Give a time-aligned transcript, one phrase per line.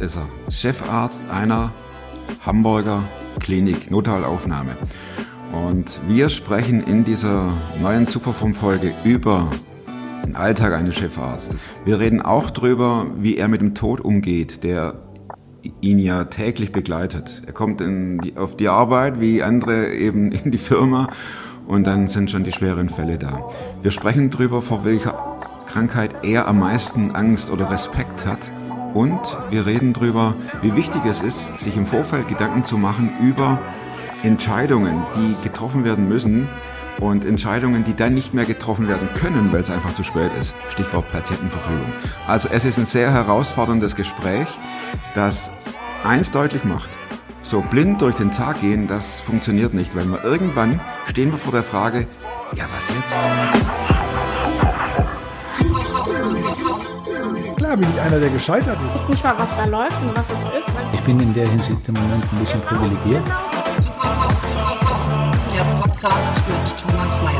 [0.00, 0.26] Ist er.
[0.50, 1.70] Chefarzt einer
[2.46, 3.02] Hamburger
[3.38, 4.70] Klinik, Notfallaufnahme.
[5.52, 9.50] Und wir sprechen in dieser neuen Superform-Folge über
[10.24, 11.58] den Alltag eines Chefarztes.
[11.84, 14.94] Wir reden auch darüber, wie er mit dem Tod umgeht, der
[15.82, 17.42] ihn ja täglich begleitet.
[17.46, 21.08] Er kommt die, auf die Arbeit, wie andere eben in die Firma
[21.66, 23.50] und dann sind schon die schweren Fälle da.
[23.82, 28.50] Wir sprechen darüber, vor welcher Krankheit er am meisten Angst oder Respekt hat
[28.94, 33.58] und wir reden darüber, wie wichtig es ist, sich im Vorfeld Gedanken zu machen über
[34.22, 36.48] Entscheidungen, die getroffen werden müssen
[37.00, 40.54] und Entscheidungen, die dann nicht mehr getroffen werden können, weil es einfach zu spät ist.
[40.70, 41.92] Stichwort Patientenverfügung.
[42.26, 44.48] Also es ist ein sehr herausforderndes Gespräch,
[45.14, 45.50] das
[46.04, 46.90] eins deutlich macht.
[47.42, 51.52] So blind durch den Tag gehen, das funktioniert nicht, weil wir irgendwann stehen wir vor
[51.52, 52.06] der Frage,
[52.54, 53.18] ja was jetzt?
[57.70, 58.96] Klar bin ich einer, der gescheitert ist.
[58.96, 60.74] Ich weiß nicht mal, was da läuft und was es ist.
[60.92, 63.22] Ich bin in der Hinsicht im Moment ein bisschen privilegiert.
[65.54, 67.38] Der Podcast mit Thomas Mayer.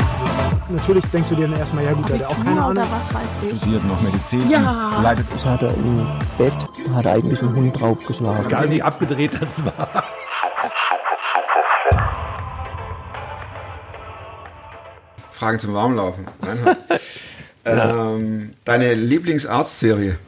[0.68, 2.84] Natürlich denkst du dir dann erstmal, ja gut, der hat auch keine Ahnung.
[2.92, 3.58] Was weiß ich.
[3.58, 5.00] Studiert noch Medizin, Ja.
[5.02, 6.06] leitet Das hat er im
[6.38, 6.52] Bett,
[6.94, 8.46] hat er eigentlich einen Hund draufgeschlagen.
[8.46, 10.04] Egal wie abgedreht das war.
[15.32, 16.28] Fragen zum Warmlaufen.
[17.64, 18.20] Reinhard.
[18.20, 20.18] ähm, deine Lieblingsarztserie?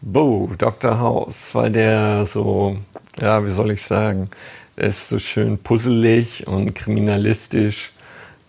[0.00, 0.98] Bo, Dr.
[0.98, 2.76] House, weil der so,
[3.18, 4.30] ja, wie soll ich sagen,
[4.76, 7.92] der ist so schön puzzelig und kriminalistisch.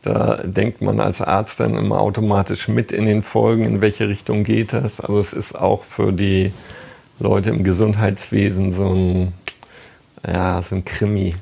[0.02, 4.44] Da denkt man als Arzt dann immer automatisch mit in den Folgen, in welche Richtung
[4.44, 5.00] geht das.
[5.00, 6.52] Also es ist auch für die
[7.19, 9.33] Leute im Gesundheitswesen so ein,
[10.28, 11.35] ja, so ein Krimi.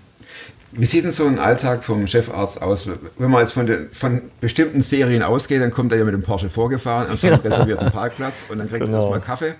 [0.75, 2.89] Wie sieht denn so ein Alltag vom Chefarzt aus?
[3.17, 6.23] Wenn man jetzt von, den, von bestimmten Serien ausgeht, dann kommt er ja mit dem
[6.23, 7.35] Porsche vorgefahren am ja.
[7.35, 8.97] reservierten Parkplatz und dann kriegt Genau.
[8.97, 9.53] er erstmal Kaffee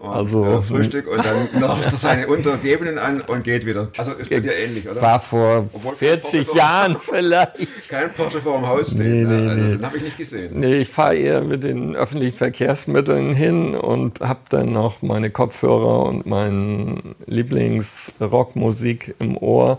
[0.00, 3.88] und Also- äh, Frühstück und dann läuft er seine Untergebenen an und geht wieder.
[3.98, 5.00] Also ist bei dir ähnlich, oder?
[5.02, 7.88] War vor Obwohl kein 40 Porsche Jahren vielleicht.
[7.88, 8.98] Kein Porsche vor dem Haus steht.
[9.00, 9.40] Nee, ne?
[9.40, 9.70] nee, also, nee.
[9.76, 10.58] Den habe ich nicht gesehen.
[10.58, 16.04] Nee, ich fahre eher mit den öffentlichen Verkehrsmitteln hin und habe dann noch meine Kopfhörer
[16.04, 19.78] und meine Lieblingsrockmusik im Ohr,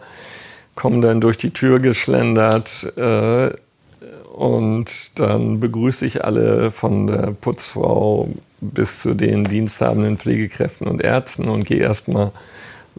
[0.78, 3.50] komme dann durch die Tür geschlendert äh,
[4.34, 8.30] und dann begrüße ich alle von der Putzfrau
[8.62, 12.32] bis zu den diensthabenden Pflegekräften und Ärzten und gehe erstmal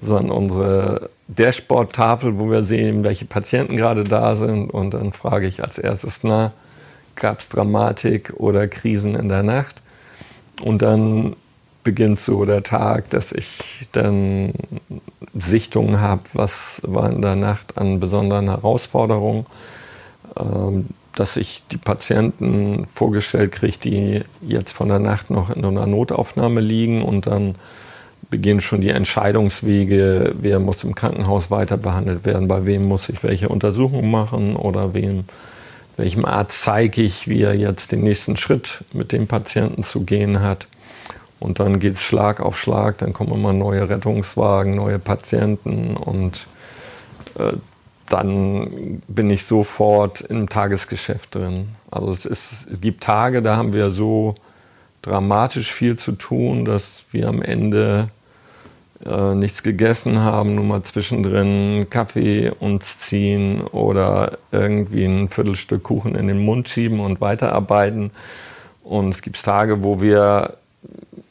[0.02, 5.46] so an unsere Dashboard-Tafel, wo wir sehen, welche Patienten gerade da sind und dann frage
[5.46, 6.52] ich als erstes, na,
[7.14, 9.80] gab es Dramatik oder Krisen in der Nacht.
[10.62, 11.36] Und dann
[11.88, 13.48] beginnt so der Tag, dass ich
[13.92, 14.52] dann
[15.34, 19.46] Sichtungen habe, was war in der Nacht an besonderen Herausforderungen,
[20.38, 25.86] ähm, dass ich die Patienten vorgestellt kriege, die jetzt von der Nacht noch in einer
[25.86, 27.54] Notaufnahme liegen und dann
[28.28, 33.22] beginnen schon die Entscheidungswege, wer muss im Krankenhaus weiter behandelt werden, bei wem muss ich
[33.22, 35.24] welche Untersuchung machen oder wem,
[35.96, 40.42] welchem Arzt zeige ich, wie er jetzt den nächsten Schritt mit dem Patienten zu gehen
[40.42, 40.66] hat.
[41.40, 46.46] Und dann geht es Schlag auf Schlag, dann kommen immer neue Rettungswagen, neue Patienten und
[47.38, 47.52] äh,
[48.08, 51.68] dann bin ich sofort im Tagesgeschäft drin.
[51.90, 54.34] Also es, ist, es gibt Tage, da haben wir so
[55.02, 58.08] dramatisch viel zu tun, dass wir am Ende
[59.04, 66.14] äh, nichts gegessen haben, nur mal zwischendrin Kaffee uns ziehen oder irgendwie ein Viertelstück Kuchen
[66.14, 68.10] in den Mund schieben und weiterarbeiten.
[68.82, 70.54] Und es gibt Tage, wo wir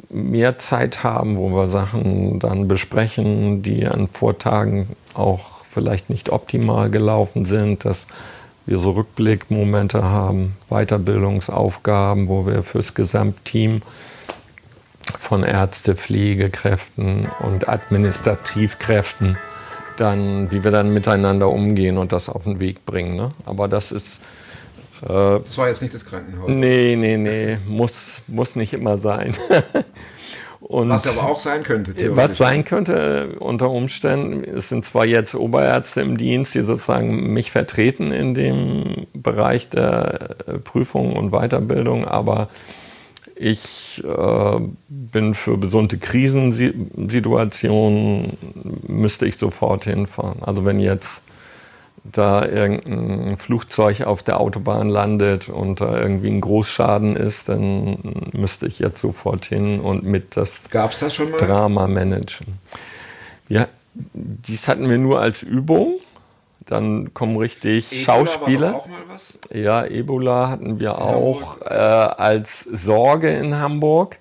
[0.10, 5.42] mehr Zeit haben, wo wir Sachen dann besprechen, die an Vortagen auch
[5.72, 8.08] vielleicht nicht optimal gelaufen sind, dass
[8.66, 13.82] wir so Rückblickmomente haben, Weiterbildungsaufgaben, wo wir fürs Gesamtteam
[15.18, 19.38] von Ärzte, Pflegekräften und Administrativkräften
[19.98, 23.16] dann, wie wir dann miteinander umgehen und das auf den Weg bringen.
[23.16, 23.32] Ne?
[23.46, 24.22] Aber das ist,
[25.02, 26.50] äh, Das war jetzt nicht das Krankenhaus.
[26.50, 29.36] nee, nee, nee, muss, muss nicht immer sein.
[30.60, 35.06] und Was aber auch sein könnte, was sein könnte äh, unter Umständen, es sind zwar
[35.06, 41.30] jetzt Oberärzte im Dienst, die sozusagen mich vertreten in dem Bereich der äh, Prüfung und
[41.32, 42.50] Weiterbildung, aber
[43.36, 44.60] ich äh,
[44.90, 48.36] bin für bestimmte Krisensituationen,
[48.88, 50.42] müsste ich sofort hinfahren.
[50.42, 51.22] Also wenn jetzt
[52.12, 58.68] da irgendein Flugzeug auf der Autobahn landet und da irgendwie ein Großschaden ist, dann müsste
[58.68, 61.38] ich jetzt sofort hin und mit das Gab es das schon mal?
[61.38, 62.60] Drama managen.
[63.50, 66.00] Ja, dies hatten wir nur als Übung.
[66.66, 68.68] Dann kommen richtig Ebola Schauspieler.
[68.74, 69.40] War auch mal was?
[69.54, 71.62] Ja, Ebola hatten wir Hamburg.
[71.62, 74.18] auch äh, als Sorge in Hamburg.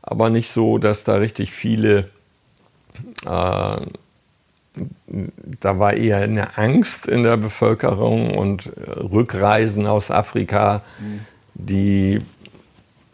[0.00, 2.10] aber nicht so, dass da richtig viele,
[3.26, 3.76] äh,
[5.60, 10.82] da war eher eine Angst in der Bevölkerung und Rückreisen aus Afrika,
[11.54, 12.20] die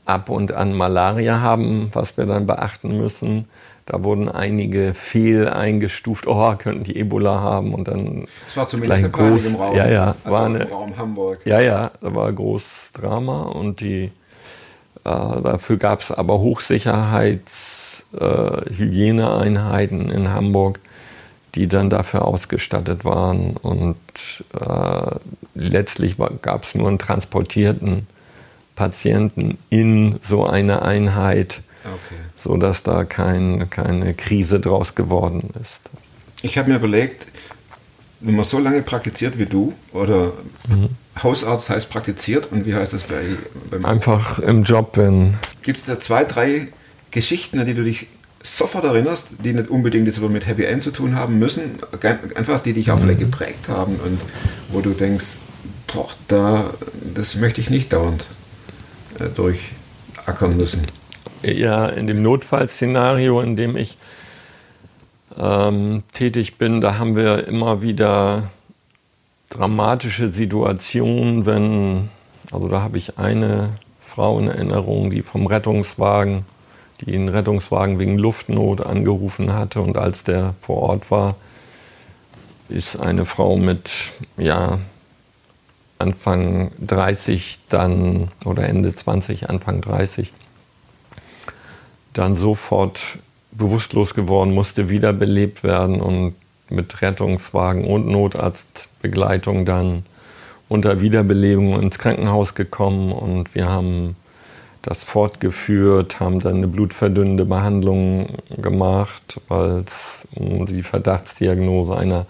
[0.06, 3.46] ab und an Malaria haben, was wir dann beachten müssen.
[3.86, 8.26] Da wurden einige fehl eingestuft, oh, könnten die Ebola haben und dann.
[8.46, 9.76] Es war zumindest eine Panik groß- im Raum.
[9.76, 11.40] Ja, ja, also war im eine, Raum Hamburg.
[11.44, 14.10] ja, ja, da war groß Drama und die, äh,
[15.04, 20.78] dafür gab es aber Hochsicherheits, äh, Hygieneeinheiten in Hamburg,
[21.54, 23.96] die dann dafür ausgestattet waren und
[24.58, 25.16] äh,
[25.54, 28.06] letztlich gab es nur einen transportierten
[28.76, 32.20] Patienten in so eine Einheit, Okay.
[32.36, 35.80] sodass da kein, keine Krise draus geworden ist.
[36.42, 37.26] Ich habe mir überlegt,
[38.20, 40.32] wenn man so lange praktiziert wie du, oder
[40.68, 40.90] Mhm.
[41.22, 43.22] Hausarzt heißt praktiziert, und wie heißt das bei,
[43.70, 45.38] beim Einfach im Job bin.
[45.62, 46.68] Gibt es da zwei, drei
[47.10, 48.08] Geschichten, an die du dich
[48.42, 51.78] sofort erinnerst, die nicht unbedingt jetzt aber mit Happy End zu tun haben müssen,
[52.34, 53.00] einfach die dich auch Mhm.
[53.02, 54.20] vielleicht geprägt haben und
[54.70, 55.36] wo du denkst,
[55.92, 56.70] boah, da,
[57.14, 58.24] das möchte ich nicht dauernd
[59.18, 60.86] äh, durchackern müssen.
[61.42, 63.96] Ja, in dem Notfallszenario, in dem ich
[65.38, 68.50] ähm, tätig bin, da haben wir immer wieder
[69.48, 72.08] dramatische Situationen, wenn,
[72.50, 73.70] also da habe ich eine
[74.00, 76.44] Frau in Erinnerung, die vom Rettungswagen,
[77.00, 79.80] die einen Rettungswagen wegen Luftnot angerufen hatte.
[79.80, 81.36] Und als der vor Ort war,
[82.68, 83.90] ist eine Frau mit,
[84.36, 84.78] ja,
[85.98, 90.32] Anfang 30 dann oder Ende 20, Anfang 30
[92.14, 93.02] dann sofort
[93.52, 96.34] bewusstlos geworden, musste wiederbelebt werden und
[96.68, 100.04] mit Rettungswagen und Notarztbegleitung dann
[100.68, 103.12] unter Wiederbelebung ins Krankenhaus gekommen.
[103.12, 104.16] Und wir haben
[104.82, 112.26] das fortgeführt, haben dann eine blutverdünnende Behandlung gemacht, weil es um die Verdachtsdiagnose einer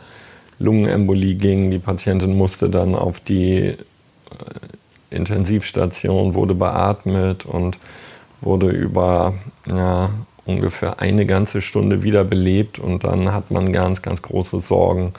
[0.59, 1.71] Lungenembolie ging.
[1.71, 3.77] Die Patientin musste dann auf die äh,
[5.11, 7.79] Intensivstation, wurde beatmet und
[8.41, 9.35] wurde über
[9.67, 10.11] ja,
[10.45, 15.13] ungefähr eine ganze Stunde wiederbelebt und dann hat man ganz, ganz große Sorgen.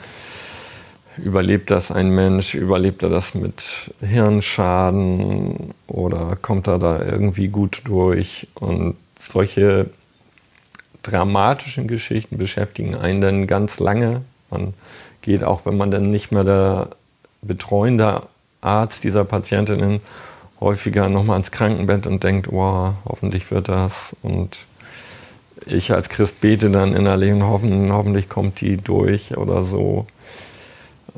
[1.18, 2.54] Überlebt das ein Mensch?
[2.54, 8.48] Überlebt er das mit Hirnschaden oder kommt er da irgendwie gut durch?
[8.54, 8.96] Und
[9.30, 9.90] solche
[11.02, 14.22] dramatischen Geschichten beschäftigen einen dann ganz lange.
[14.50, 14.74] Man
[15.20, 16.88] geht auch, wenn man dann nicht mehr der
[17.42, 18.22] betreuende
[18.60, 20.04] Arzt dieser Patientin ist,
[20.60, 24.16] häufiger nochmal ins Krankenbett und denkt, wow, hoffentlich wird das.
[24.22, 24.60] Und
[25.66, 30.06] ich als Christ bete dann innerlich und hoffen, hoffentlich kommt die durch oder so.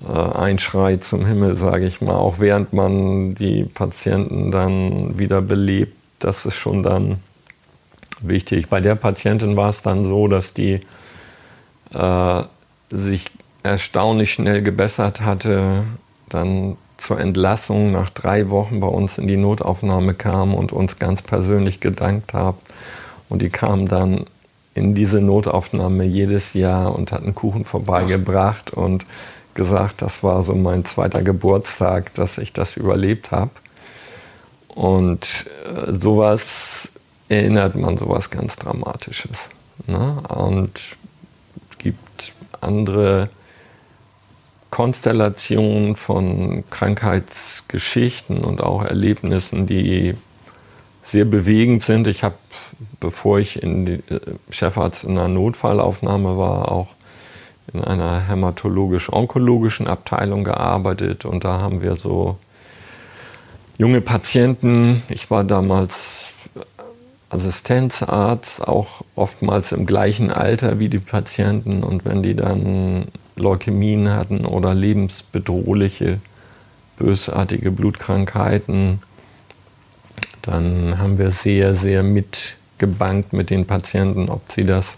[0.02, 5.40] Äh, ein Schrei zum Himmel, sage ich mal, auch während man die Patienten dann wieder
[5.40, 7.18] belebt, das ist schon dann
[8.20, 8.68] wichtig.
[8.68, 10.80] Bei der Patientin war es dann so, dass die
[11.92, 12.42] äh,
[12.90, 13.26] sich
[13.62, 15.84] erstaunlich schnell gebessert hatte,
[16.28, 21.22] dann zur Entlassung nach drei Wochen bei uns in die Notaufnahme kam und uns ganz
[21.22, 22.54] persönlich gedankt hat.
[23.28, 24.26] Und die kam dann
[24.74, 29.04] in diese Notaufnahme jedes Jahr und hat einen Kuchen vorbeigebracht und
[29.54, 33.50] gesagt, das war so mein zweiter Geburtstag, dass ich das überlebt habe.
[34.68, 36.88] Und äh, sowas
[37.28, 39.48] erinnert man, sowas ganz Dramatisches.
[39.86, 40.22] Ne?
[40.28, 40.80] Und
[41.70, 43.28] es gibt andere
[44.70, 50.16] Konstellationen von Krankheitsgeschichten und auch Erlebnissen, die
[51.04, 52.08] sehr bewegend sind.
[52.08, 52.34] Ich habe,
[52.98, 54.20] bevor ich in die, äh,
[54.50, 56.88] Chefarzt in einer Notfallaufnahme war, auch
[57.72, 62.38] in einer hämatologisch-onkologischen Abteilung gearbeitet und da haben wir so
[63.78, 65.02] junge Patienten.
[65.08, 66.30] Ich war damals
[67.34, 71.82] Assistenzarzt, auch oftmals im gleichen Alter wie die Patienten.
[71.82, 76.20] Und wenn die dann Leukämien hatten oder lebensbedrohliche,
[76.96, 79.02] bösartige Blutkrankheiten,
[80.42, 84.96] dann haben wir sehr, sehr mitgebankt mit den Patienten, ob sie das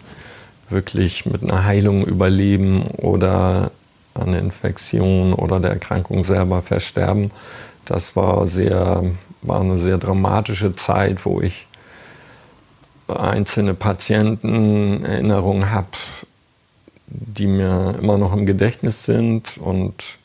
[0.69, 3.71] wirklich mit einer Heilung überleben oder
[4.15, 7.31] an der Infektion oder der Erkrankung selber versterben.
[7.85, 9.05] Das war, sehr,
[9.43, 11.67] war eine sehr dramatische Zeit, wo ich
[13.09, 15.89] einzelne Patienten Erinnerungen habe,
[17.07, 20.16] die mir immer noch im Gedächtnis sind und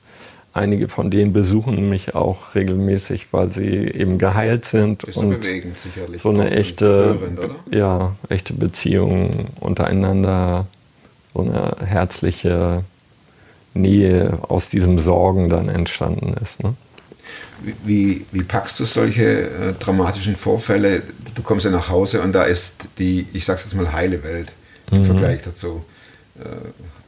[0.53, 5.29] einige von denen besuchen mich auch regelmäßig, weil sie eben geheilt sind Ist so und
[5.41, 6.21] bewegend sicherlich.
[6.21, 7.55] so eine echte, oder?
[7.77, 10.67] ja, echte Beziehung untereinander,
[11.33, 12.83] so eine herzliche
[13.73, 16.63] Nähe aus diesem Sorgen dann entstanden ist.
[16.63, 16.73] Ne?
[17.85, 21.03] Wie, wie packst du solche äh, dramatischen Vorfälle?
[21.35, 24.51] Du kommst ja nach Hause und da ist die, ich sag's jetzt mal, heile Welt
[24.91, 25.85] im Vergleich dazu.
[26.37, 26.45] Äh,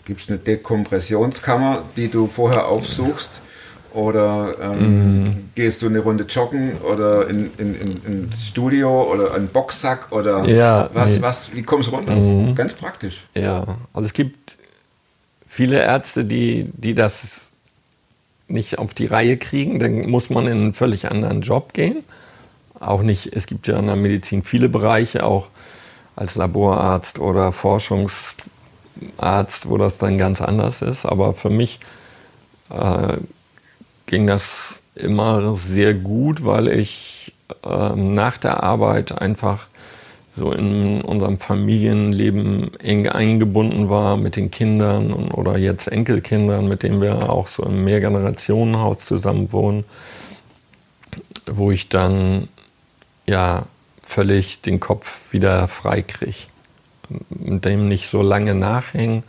[0.05, 3.39] Gibt es eine Dekompressionskammer, die du vorher aufsuchst?
[3.93, 9.49] Oder ähm, gehst du eine Runde joggen oder in, in, in, ins Studio oder einen
[9.49, 11.21] Boxsack oder Ja, was, nee.
[11.21, 12.53] was, wie kommst du runter?
[12.55, 13.25] Ganz praktisch.
[13.35, 14.57] Ja, also es gibt
[15.47, 17.51] viele Ärzte, die, die das
[18.47, 19.79] nicht auf die Reihe kriegen.
[19.79, 22.03] Dann muss man in einen völlig anderen Job gehen.
[22.79, 25.49] Auch nicht, es gibt ja in der Medizin viele Bereiche, auch
[26.15, 27.51] als Laborarzt oder
[28.93, 31.05] Forschungsarzt, wo das dann ganz anders ist.
[31.05, 31.79] Aber für mich
[32.69, 33.17] äh,
[34.05, 37.33] ging das immer sehr gut, weil ich
[37.65, 39.67] ähm, nach der Arbeit einfach
[40.35, 46.81] so in unserem Familienleben eng eingebunden war mit den Kindern und, oder jetzt Enkelkindern, mit
[46.81, 49.83] denen wir auch so im Mehrgenerationenhaus zusammen wohnen,
[51.45, 52.47] wo ich dann
[53.27, 53.67] ja
[54.01, 56.33] völlig den Kopf wieder frei kriege.
[56.33, 56.52] Mit
[57.09, 59.23] dem nicht so lange nachhängen.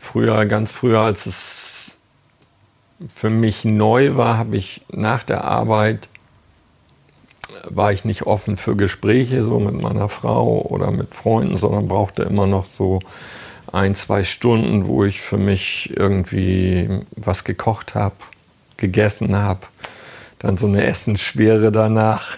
[0.00, 1.92] Früher, ganz früher, als es
[3.14, 6.08] für mich neu war, habe ich nach der Arbeit
[7.68, 12.22] war ich nicht offen für Gespräche so mit meiner Frau oder mit Freunden, sondern brauchte
[12.22, 13.00] immer noch so
[13.72, 18.16] ein, zwei Stunden, wo ich für mich irgendwie was gekocht habe,
[18.76, 19.60] gegessen habe,
[20.38, 22.36] dann so eine Essensschwere danach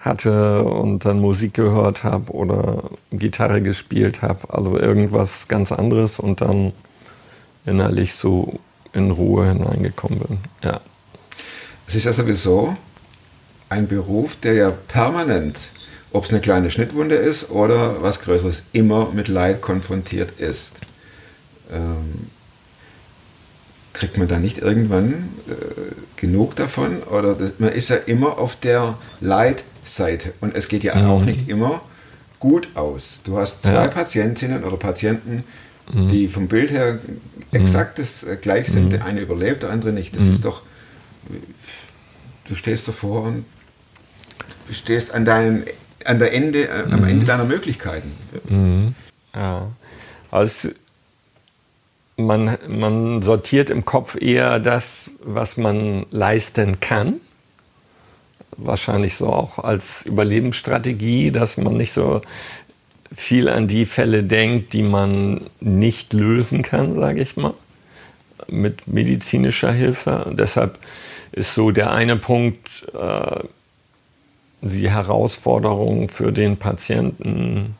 [0.00, 6.40] hatte und dann Musik gehört habe oder Gitarre gespielt habe, also irgendwas ganz anderes und
[6.40, 6.72] dann
[7.66, 8.58] innerlich so
[8.92, 10.38] in Ruhe hineingekommen bin.
[10.64, 10.80] Ja.
[11.86, 12.76] Es ist ja sowieso
[13.68, 15.68] ein Beruf, der ja permanent,
[16.12, 20.72] ob es eine kleine Schnittwunde ist oder was Größeres, immer mit Leid konfrontiert ist.
[21.70, 22.28] Ähm,
[23.92, 27.02] kriegt man da nicht irgendwann äh, genug davon?
[27.02, 28.98] Oder das, man ist ja immer auf der
[29.84, 31.10] Leidseite und es geht ja Mhm.
[31.10, 31.80] auch nicht immer
[32.38, 33.20] gut aus.
[33.24, 33.88] Du hast zwei Ja.
[33.88, 35.44] Patientinnen oder Patienten,
[35.92, 36.98] die vom Bild her
[37.52, 38.90] exakt das äh, gleich sind.
[38.92, 40.14] Der eine überlebt, der andere nicht.
[40.14, 40.62] Das ist doch,
[42.48, 43.44] du stehst davor und
[44.68, 45.64] du stehst an, deinen,
[46.04, 48.12] an der Ende, äh, am Ende deiner Möglichkeiten.
[49.34, 49.66] Ja.
[50.30, 50.68] Also
[52.16, 57.20] man, man sortiert im Kopf eher das, was man leisten kann.
[58.62, 62.22] Wahrscheinlich so auch als Überlebensstrategie, dass man nicht so
[63.16, 67.54] viel an die Fälle denkt, die man nicht lösen kann, sage ich mal,
[68.48, 70.24] mit medizinischer Hilfe.
[70.24, 70.78] Und deshalb
[71.32, 73.40] ist so der eine Punkt, äh,
[74.62, 77.76] die Herausforderung für den Patienten,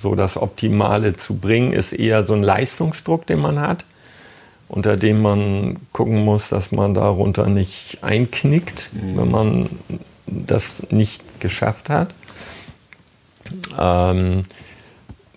[0.00, 3.84] so das Optimale zu bringen, ist eher so ein Leistungsdruck, den man hat,
[4.70, 9.70] unter dem man gucken muss, dass man darunter nicht einknickt, wenn man
[10.26, 12.14] das nicht geschafft hat.
[13.76, 14.44] Ähm,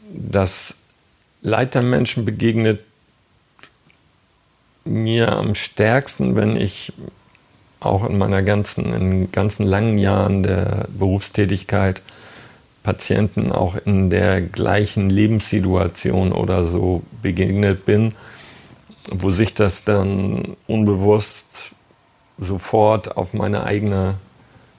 [0.08, 0.76] das
[1.42, 2.82] Leid der Menschen begegnet
[4.86, 6.94] mir am stärksten, wenn ich
[7.80, 12.02] auch in meiner ganzen, in ganzen langen Jahren der Berufstätigkeit
[12.84, 18.14] Patienten auch in der gleichen Lebenssituation oder so begegnet bin,
[19.12, 21.48] wo sich das dann unbewusst
[22.40, 24.16] sofort auf meine eigene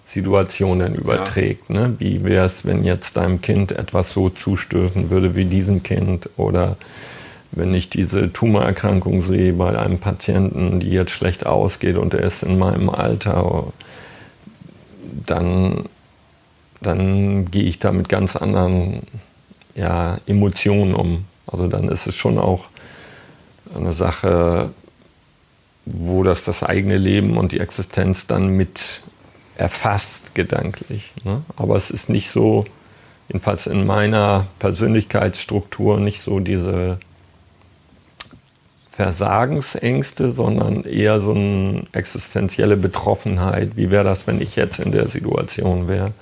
[0.07, 1.71] Situation dann überträgt.
[1.71, 1.95] Ne?
[1.99, 6.77] Wie wäre es, wenn jetzt deinem Kind etwas so zustößen würde wie diesem Kind oder
[7.53, 12.43] wenn ich diese Tumorerkrankung sehe bei einem Patienten, die jetzt schlecht ausgeht und er ist
[12.43, 13.73] in meinem Alter,
[15.27, 15.85] dann,
[16.81, 19.03] dann gehe ich da mit ganz anderen
[19.75, 21.25] ja, Emotionen um.
[21.47, 22.67] Also dann ist es schon auch
[23.75, 24.71] eine Sache,
[25.87, 29.01] wo das das eigene Leben und die Existenz dann mit
[29.57, 31.13] erfasst gedanklich.
[31.25, 31.43] Ne?
[31.57, 32.65] Aber es ist nicht so,
[33.29, 36.99] jedenfalls in meiner Persönlichkeitsstruktur, nicht so diese
[38.91, 43.77] Versagensängste, sondern eher so eine existenzielle Betroffenheit.
[43.77, 46.13] Wie wäre das, wenn ich jetzt in der Situation wäre?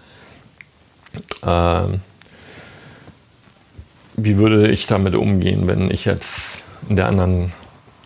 [1.44, 2.00] Ähm,
[4.16, 7.53] wie würde ich damit umgehen, wenn ich jetzt in der anderen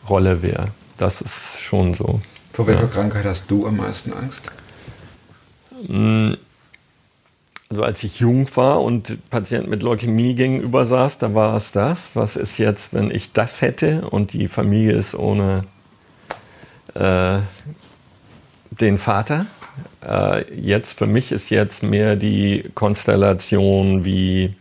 [0.09, 0.68] Rolle wäre?
[0.99, 2.21] Das ist schon so.
[2.52, 4.50] Vor welcher Krankheit hast du am meisten Angst?
[7.68, 12.11] Also als ich jung war und Patient mit Leukämie gegenüber saß, da war es das.
[12.14, 15.64] Was ist jetzt, wenn ich das hätte und die Familie ist ohne
[16.95, 17.40] äh,
[18.71, 19.47] den Vater?
[20.06, 24.54] Äh, jetzt für mich ist jetzt mehr die Konstellation wie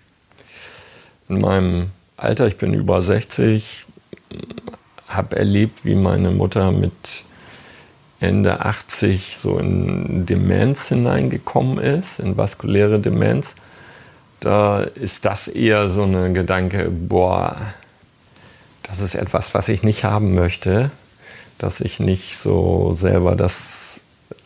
[1.29, 3.84] in meinem Alter, ich bin über 60,
[5.07, 7.23] habe erlebt, wie meine Mutter mit
[8.19, 13.55] Ende 80 so in Demenz hineingekommen ist, in vaskuläre Demenz,
[14.39, 17.57] da ist das eher so ein Gedanke, boah,
[18.83, 20.91] das ist etwas, was ich nicht haben möchte,
[21.57, 23.99] dass ich nicht so selber das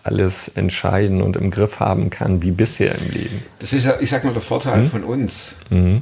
[0.04, 3.44] alles entscheiden und im Griff haben kann wie bisher im Leben.
[3.60, 4.90] Das ist ja, ich sag mal, der Vorteil Mhm.
[4.90, 5.56] von uns,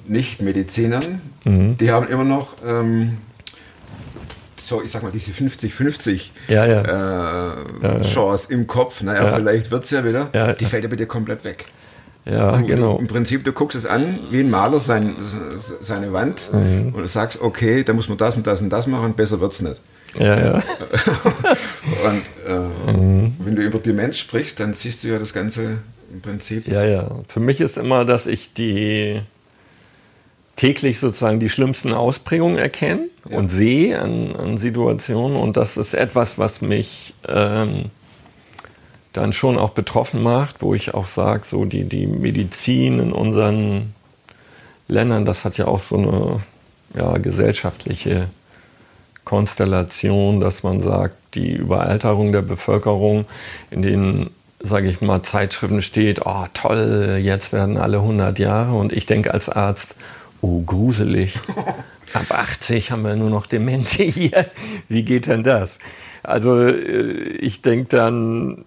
[0.08, 1.22] Nicht-Medizinern.
[1.46, 3.18] Die haben immer noch, ähm,
[4.68, 7.54] so, ich sag mal, diese 50-50 Ja, ja.
[7.82, 9.02] äh, Chance im Kopf.
[9.02, 9.36] Naja, Ja.
[9.36, 10.56] vielleicht wird es ja wieder.
[10.60, 11.66] Die fällt ja bei dir komplett weg.
[12.26, 12.96] Ja, Du, genau.
[12.96, 15.16] du, Im Prinzip, du guckst es an, wie ein Maler sein,
[15.80, 16.94] seine Wand Mhm.
[16.94, 19.62] und sagst, okay, da muss man das und das und das machen, besser wird es
[19.62, 19.80] nicht.
[20.20, 20.64] Ja, ja.
[22.06, 23.34] Und äh, Mhm.
[23.40, 25.80] wenn du über Demenz sprichst, dann siehst du ja das Ganze
[26.12, 26.68] im Prinzip.
[26.68, 27.12] Ja, ja.
[27.28, 29.22] Für mich ist immer, dass ich die
[30.58, 35.38] täglich sozusagen die schlimmsten Ausprägungen erkenne und sehe an, an Situationen.
[35.38, 37.86] Und das ist etwas, was mich ähm,
[39.14, 43.94] dann schon auch betroffen macht, wo ich auch sage, so die, die Medizin in unseren
[44.88, 46.42] Ländern, das hat ja auch so eine
[46.96, 48.28] ja, gesellschaftliche
[49.26, 53.26] Konstellation, dass man sagt, die Überalterung der Bevölkerung
[53.70, 58.94] in den, sage ich mal, Zeitschriften steht, oh toll, jetzt werden alle 100 Jahre und
[58.94, 59.96] ich denke als Arzt,
[60.41, 61.39] oh gruselig,
[62.13, 64.46] ab 80 haben wir nur noch Demente hier,
[64.89, 65.79] wie geht denn das?
[66.24, 66.72] Also äh,
[67.39, 68.65] ich denke dann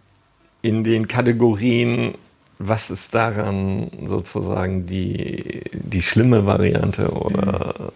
[0.63, 2.15] in den Kategorien,
[2.59, 7.93] was ist daran sozusagen die, die schlimme Variante oder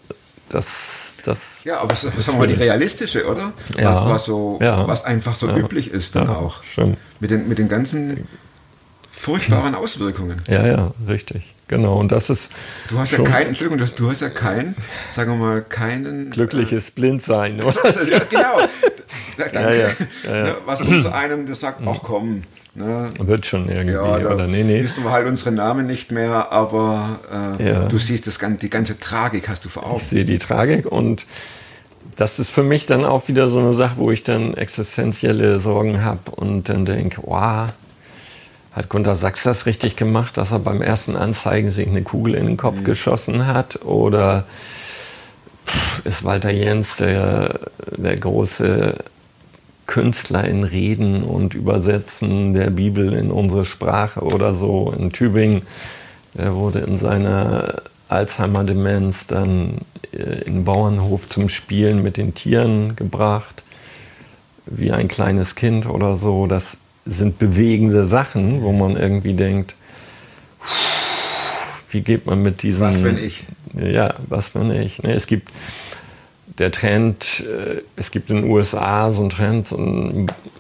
[0.49, 3.53] das, das Ja, aber sagen wir mal die realistische, oder?
[3.79, 3.91] Ja.
[3.91, 4.87] Was, was, so, Ja.
[4.89, 5.57] was einfach so Ja.
[5.59, 6.63] üblich ist dann auch.
[6.65, 6.97] stimmt.
[7.21, 8.27] Mit den, mit den ganzen
[9.11, 10.41] furchtbaren Auswirkungen.
[10.49, 11.54] Ja, ja, richtig.
[11.69, 11.99] Genau.
[11.99, 12.51] Und das ist
[12.89, 14.75] Du hast ja keinen, Entschuldigung, du hast, du hast ja keinen,
[15.11, 16.31] sagen wir mal, keinen.
[16.31, 17.85] glückliches Blindsein, oder?
[17.85, 18.59] Äh, ja, genau.
[19.39, 19.97] Da- Danke.
[20.25, 20.43] ja, ja.
[20.45, 22.43] Ne, was unser einem, der sagt, ach komm,
[22.75, 24.47] ne, Wird schon irgendwie, ja, da oder?
[24.47, 24.83] Nee, nee.
[24.83, 27.19] wissen wir halt unsere Namen nicht mehr, aber
[27.59, 29.97] äh, du siehst das, die ganze Tragik hast du vor Augen.
[29.99, 31.25] Ich sehe die Tragik und
[32.17, 36.05] das ist für mich dann auch wieder so eine Sache, wo ich dann existenzielle Sorgen
[36.05, 37.71] habe und dann denke, wow,
[38.75, 42.47] hat Gunter Sachs das richtig gemacht, dass er beim ersten Anzeigen sich eine Kugel in
[42.47, 43.83] den Kopf geschossen hat?
[43.83, 44.45] Oder
[46.05, 47.61] ist Walter Jens der,
[47.97, 48.97] der große
[49.87, 55.63] Künstler in Reden und Übersetzen der Bibel in unsere Sprache oder so in Tübingen?
[56.35, 59.79] Er wurde in seiner Alzheimer-Demenz dann
[60.13, 63.63] äh, in den Bauernhof zum Spielen mit den Tieren gebracht,
[64.67, 66.49] wie ein kleines Kind oder so.
[66.49, 69.75] Das sind bewegende Sachen, wo man irgendwie denkt,
[71.91, 72.81] wie geht man mit diesen...
[72.81, 73.45] Was, wenn ich?
[73.75, 75.03] Ja, was wenn ich.
[75.03, 75.51] Ne, es gibt
[76.59, 79.77] der Trend, äh, es gibt in den USA so einen Trend, so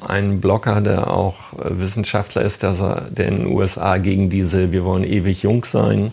[0.06, 4.84] einen, Blogger, der auch äh, Wissenschaftler ist, der, der in den USA gegen diese Wir
[4.84, 6.12] wollen ewig jung sein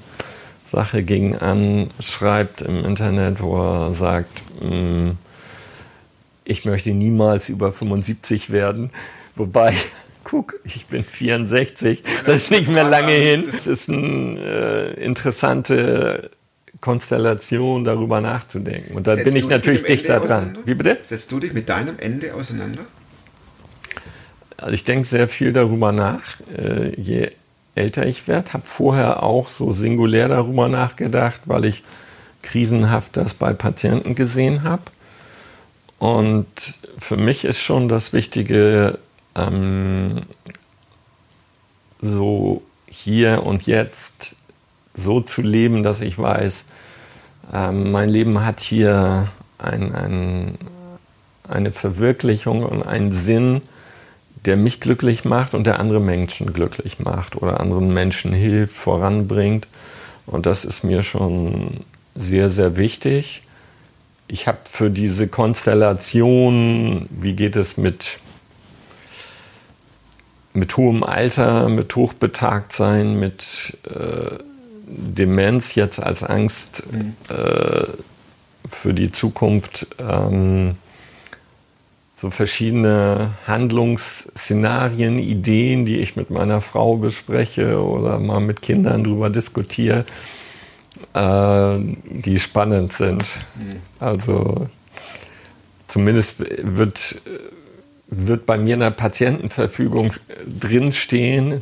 [0.71, 5.15] Sache gegen anschreibt im Internet, wo er sagt, mh,
[6.45, 8.91] ich möchte niemals über 75 werden.
[9.35, 9.73] Wobei,
[10.31, 13.43] guck, ich bin 64, das ist nicht mehr lange hin.
[13.53, 16.31] Es ist eine äh, interessante
[16.79, 18.95] Konstellation, darüber nachzudenken.
[18.95, 20.57] Und da Setzt bin ich natürlich dichter dran.
[20.63, 20.99] Wie bitte?
[21.01, 22.83] Setzt du dich mit deinem Ende auseinander?
[24.55, 27.31] Also ich denke sehr viel darüber nach, äh, je
[27.75, 28.53] älter ich werde.
[28.53, 31.83] Habe vorher auch so singulär darüber nachgedacht, weil ich
[32.41, 34.83] krisenhaft das bei Patienten gesehen habe.
[35.99, 36.47] Und
[36.99, 38.97] für mich ist schon das Wichtige,
[39.35, 40.23] ähm,
[42.01, 44.35] so hier und jetzt
[44.93, 46.65] so zu leben, dass ich weiß,
[47.53, 50.57] ähm, mein Leben hat hier ein, ein,
[51.47, 53.61] eine Verwirklichung und einen Sinn,
[54.45, 59.67] der mich glücklich macht und der andere Menschen glücklich macht oder anderen Menschen hilft, voranbringt.
[60.25, 61.81] Und das ist mir schon
[62.15, 63.43] sehr, sehr wichtig.
[64.27, 68.19] Ich habe für diese Konstellation, wie geht es mit,
[70.53, 74.37] mit hohem Alter, mit Hochbetagtsein, mit äh,
[74.87, 76.83] Demenz jetzt als Angst
[77.29, 77.85] äh,
[78.69, 80.75] für die Zukunft, ähm,
[82.17, 89.29] so verschiedene Handlungsszenarien, Ideen, die ich mit meiner Frau bespreche oder mal mit Kindern drüber
[89.31, 90.05] diskutiere,
[91.13, 93.23] äh, die spannend sind.
[93.99, 94.67] Also
[95.87, 97.21] zumindest wird,
[98.11, 100.13] wird bei mir in der Patientenverfügung
[100.59, 101.61] drinstehen,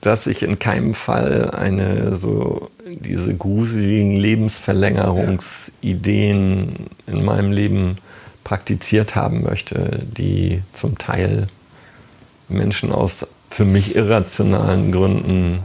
[0.00, 7.98] dass ich in keinem Fall eine so diese gruseligen Lebensverlängerungsideen in meinem Leben
[8.42, 11.46] praktiziert haben möchte, die zum Teil
[12.48, 15.60] Menschen aus für mich irrationalen Gründen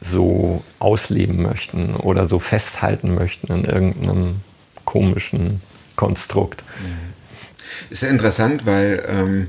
[0.00, 4.40] so ausleben möchten oder so festhalten möchten in irgendeinem
[4.84, 5.60] komischen
[5.94, 6.64] Konstrukt.
[7.90, 9.48] Ist ja interessant, weil ähm,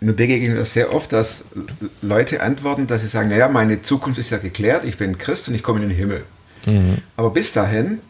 [0.00, 1.44] mir begegnet das sehr oft, dass
[2.02, 5.54] Leute antworten, dass sie sagen, naja, meine Zukunft ist ja geklärt, ich bin Christ und
[5.54, 6.24] ich komme in den Himmel.
[6.66, 6.98] Mhm.
[7.16, 8.00] Aber bis dahin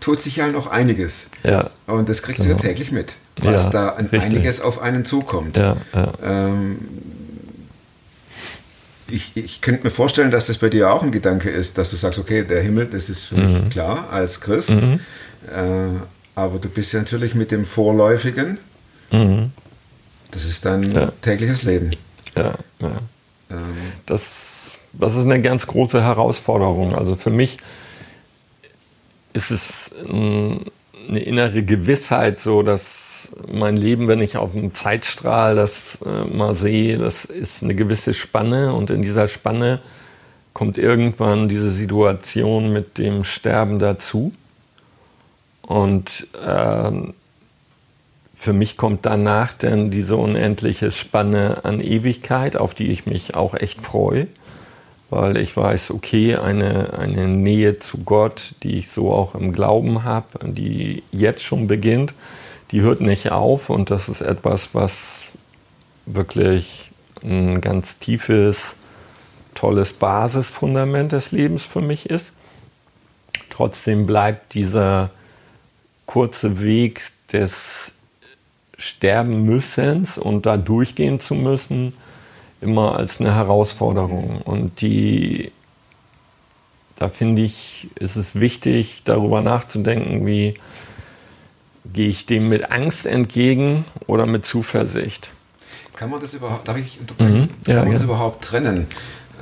[0.00, 1.26] tut sich ja noch einiges.
[1.44, 1.70] Ja.
[1.86, 2.56] Und das kriegst du Genau.
[2.56, 4.20] ja täglich mit, was Ja, da an richtig.
[4.22, 5.56] einiges auf einen zukommt.
[5.56, 5.76] Ja.
[6.24, 6.78] Ähm,
[9.08, 11.96] ich, ich könnte mir vorstellen, dass das bei dir auch ein Gedanke ist, dass du
[11.96, 13.52] sagst, okay, der Himmel, das ist für Mhm.
[13.52, 14.70] mich klar als Christ.
[14.70, 14.78] Äh,
[16.34, 18.58] aber du bist ja natürlich mit dem Vorläufigen,
[19.10, 19.52] Mhm.
[20.30, 21.12] das ist dein Ja.
[21.20, 21.90] tägliches Leben.
[22.36, 22.98] Ja, ja.
[23.50, 23.58] Ähm,
[24.06, 26.94] Das, das ist eine ganz große Herausforderung.
[26.94, 27.58] Also für mich
[29.32, 30.60] ist es eine
[31.20, 36.98] innere Gewissheit, so dass mein Leben, wenn ich auf dem Zeitstrahl das äh, mal sehe,
[36.98, 39.80] das ist eine gewisse Spanne und in dieser Spanne
[40.52, 44.32] kommt irgendwann diese Situation mit dem Sterben dazu.
[45.62, 47.14] Und ähm,
[48.34, 53.54] für mich kommt danach dann diese unendliche Spanne an Ewigkeit, auf die ich mich auch
[53.54, 54.26] echt freue,
[55.10, 60.02] weil ich weiß, okay, eine, eine Nähe zu Gott, die ich so auch im Glauben
[60.02, 62.14] habe, die jetzt schon beginnt,
[62.72, 65.24] die hört nicht auf und das ist etwas, was
[66.06, 66.90] wirklich
[67.22, 68.74] ein ganz tiefes,
[69.54, 72.32] tolles Basisfundament des Lebens für mich ist.
[73.50, 75.10] Trotzdem bleibt dieser
[76.06, 77.92] kurze Weg des
[78.76, 81.92] sterben müssens und da durchgehen zu müssen,
[82.60, 84.40] immer als eine Herausforderung.
[84.42, 85.52] Und die,
[86.96, 90.54] da finde ich, ist es wichtig, darüber nachzudenken, wie
[91.92, 95.30] gehe ich dem mit Angst entgegen oder mit Zuversicht.
[95.96, 97.40] kann man das überhaupt, darf ich unterbrechen?
[97.42, 97.48] Mhm.
[97.66, 98.04] Ja, kann man das gerne.
[98.04, 98.86] überhaupt trennen?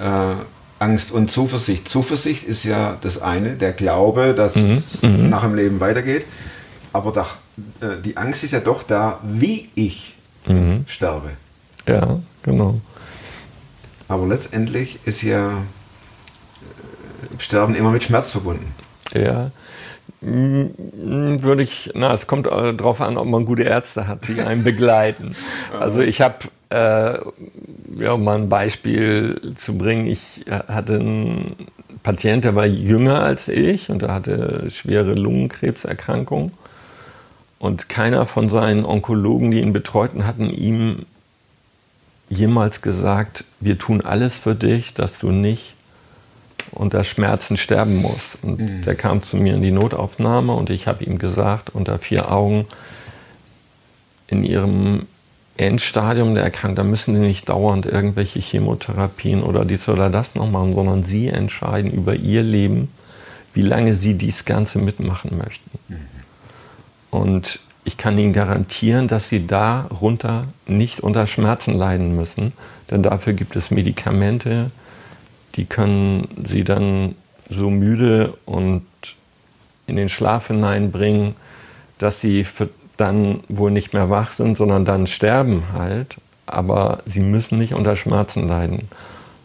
[0.01, 0.35] Äh,
[0.79, 1.89] Angst und Zuversicht.
[1.89, 4.71] Zuversicht ist ja das eine, der Glaube, dass Mhm.
[4.71, 6.25] es nach dem Leben weitergeht.
[6.93, 7.37] Aber doch,
[7.81, 10.15] äh, die Angst ist ja doch da, wie ich
[10.47, 10.85] Mhm.
[10.87, 11.31] sterbe.
[11.87, 12.81] Ja, genau.
[14.09, 18.75] Aber letztendlich ist ja äh, Sterben immer mit Schmerz verbunden.
[19.15, 19.51] Ja.
[20.23, 24.41] Mm, Würde ich, na, es kommt äh, darauf an, ob man gute Ärzte hat, die
[24.41, 25.35] einen begleiten.
[25.79, 26.37] Also ich habe,
[26.71, 27.19] äh,
[28.03, 31.57] ja, um mal ein Beispiel zu bringen, ich hatte einen
[32.03, 36.53] Patient, der war jünger als ich und er hatte schwere Lungenkrebserkrankung.
[37.61, 41.05] Und keiner von seinen Onkologen, die ihn betreuten, hatten ihm
[42.31, 45.75] jemals gesagt, wir tun alles für dich, dass du nicht
[46.73, 48.31] unter Schmerzen sterben musst.
[48.41, 52.33] Und der kam zu mir in die Notaufnahme und ich habe ihm gesagt, unter vier
[52.33, 52.67] Augen,
[54.27, 55.07] in ihrem
[55.59, 60.51] Endstadium der Erkrankung, da müssen sie nicht dauernd irgendwelche Chemotherapien oder dies oder das noch
[60.51, 62.89] machen, sondern sie entscheiden über ihr Leben,
[63.53, 65.71] wie lange sie dies Ganze mitmachen möchten.
[67.11, 72.53] Und ich kann Ihnen garantieren, dass Sie darunter nicht unter Schmerzen leiden müssen,
[72.91, 74.71] denn dafür gibt es Medikamente,
[75.57, 77.15] die können Sie dann
[77.49, 78.85] so müde und
[79.87, 81.35] in den Schlaf hineinbringen,
[81.99, 82.47] dass Sie
[82.97, 86.17] dann wohl nicht mehr wach sind, sondern dann sterben halt.
[86.47, 88.89] Aber Sie müssen nicht unter Schmerzen leiden.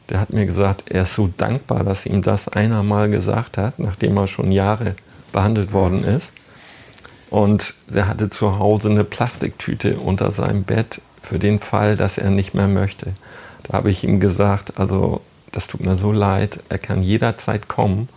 [0.10, 3.80] Der hat mir gesagt, er ist so dankbar, dass ihm das einer mal gesagt hat,
[3.80, 4.95] nachdem er schon Jahre
[5.32, 6.32] behandelt worden ist.
[7.36, 12.30] Und der hatte zu Hause eine Plastiktüte unter seinem Bett für den Fall, dass er
[12.30, 13.08] nicht mehr möchte.
[13.63, 15.19] Da habe ich ihm gesagt, also
[15.52, 18.08] das tut mir so leid, er kann jederzeit kommen,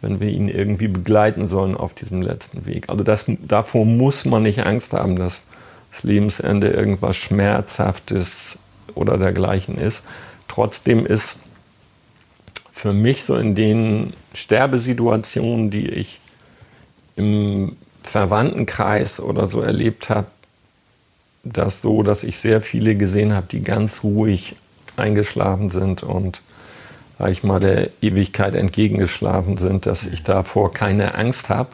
[0.00, 2.88] wenn wir ihn irgendwie begleiten sollen auf diesem letzten Weg.
[2.88, 5.46] Also das, davor muss man nicht Angst haben, dass
[5.92, 8.58] das Lebensende irgendwas Schmerzhaftes
[8.96, 10.02] oder dergleichen ist.
[10.48, 11.38] Trotzdem ist
[12.72, 16.18] für mich so in den Sterbesituationen, die ich
[17.14, 20.26] im Verwandtenkreis oder so erlebt habe,
[21.44, 24.56] das so, dass ich sehr viele gesehen habe, die ganz ruhig
[24.96, 26.42] eingeschlafen sind und,
[27.18, 31.70] sag ich mal, der Ewigkeit entgegengeschlafen sind, dass ich davor keine Angst habe.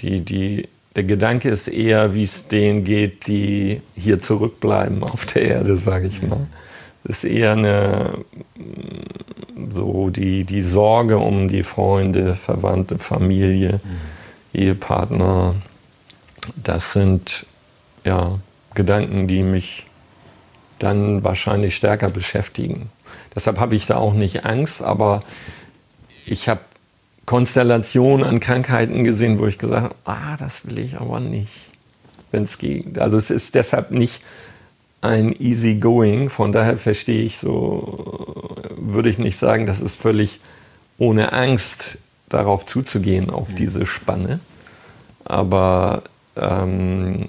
[0.00, 5.42] Die, die, der Gedanke ist eher, wie es denen geht, die hier zurückbleiben auf der
[5.42, 6.46] Erde, sage ich mal.
[7.04, 8.10] Das ist eher eine,
[9.74, 13.80] so die, die Sorge um die Freunde, Verwandte, Familie,
[14.54, 15.54] Ehepartner.
[16.56, 17.46] Das sind
[18.04, 18.38] ja
[18.74, 19.86] Gedanken, die mich
[20.78, 22.90] dann wahrscheinlich stärker beschäftigen.
[23.34, 25.20] Deshalb habe ich da auch nicht Angst, aber
[26.26, 26.60] ich habe
[27.26, 31.52] Konstellationen an Krankheiten gesehen, wo ich gesagt habe, ah, das will ich aber nicht,
[32.30, 32.98] wenn es geht.
[32.98, 34.20] Also es ist deshalb nicht
[35.00, 36.28] ein easy going.
[36.28, 40.40] Von daher verstehe ich so, würde ich nicht sagen, das ist völlig
[40.98, 41.98] ohne Angst
[42.34, 44.40] darauf zuzugehen, auf diese Spanne.
[45.24, 46.02] Aber
[46.36, 47.28] ähm,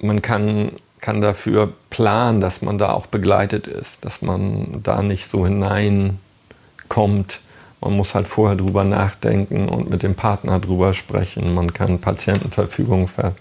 [0.00, 5.28] man kann, kann dafür planen, dass man da auch begleitet ist, dass man da nicht
[5.30, 6.20] so hineinkommt.
[7.80, 11.54] Man muss halt vorher drüber nachdenken und mit dem Partner drüber sprechen.
[11.54, 13.34] Man kann Patientenverfügung ver,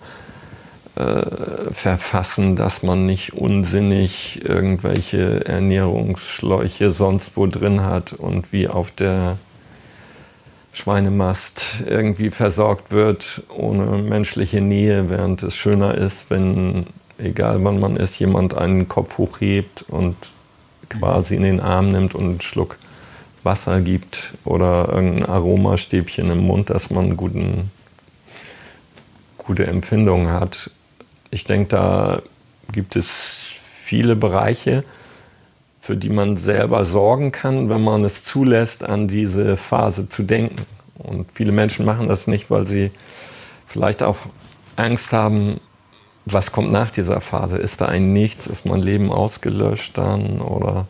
[0.95, 8.91] äh, verfassen, dass man nicht unsinnig irgendwelche Ernährungsschläuche sonst wo drin hat und wie auf
[8.91, 9.37] der
[10.73, 17.95] Schweinemast irgendwie versorgt wird ohne menschliche Nähe, während es schöner ist, wenn, egal wann man
[17.95, 20.15] ist, jemand einen Kopf hochhebt und
[20.89, 22.77] quasi in den Arm nimmt und einen Schluck
[23.43, 27.71] Wasser gibt oder irgendein Aromastäbchen im Mund, dass man guten,
[29.37, 30.71] gute Empfindungen hat.
[31.33, 32.21] Ich denke, da
[32.71, 33.43] gibt es
[33.83, 34.83] viele Bereiche,
[35.81, 40.63] für die man selber sorgen kann, wenn man es zulässt, an diese Phase zu denken.
[40.93, 42.91] Und viele Menschen machen das nicht, weil sie
[43.67, 44.17] vielleicht auch
[44.75, 45.59] Angst haben,
[46.25, 47.57] was kommt nach dieser Phase?
[47.57, 48.45] Ist da ein Nichts?
[48.45, 50.39] Ist mein Leben ausgelöscht dann?
[50.39, 50.87] Oder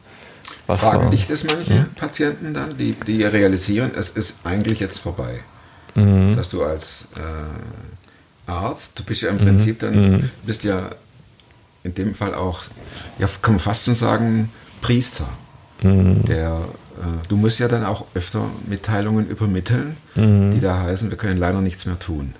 [0.67, 1.09] was Fragen war?
[1.09, 1.85] dich das manche Hm?
[1.95, 5.39] Patienten dann, die, die realisieren, es ist eigentlich jetzt vorbei.
[5.95, 6.35] Mhm.
[6.35, 8.02] Dass du als äh,
[8.47, 9.41] Arzt, du bist ja im Mhm.
[9.41, 10.89] Prinzip dann, bist ja
[11.83, 12.63] in dem Fall auch,
[13.19, 14.49] ja, kann man fast schon sagen,
[14.81, 15.27] Priester.
[15.81, 16.23] Mhm.
[16.25, 16.47] Der,
[17.01, 20.51] äh, du musst ja dann auch öfter Mitteilungen übermitteln, Mhm.
[20.51, 22.33] die da heißen, wir können leider nichts mehr tun.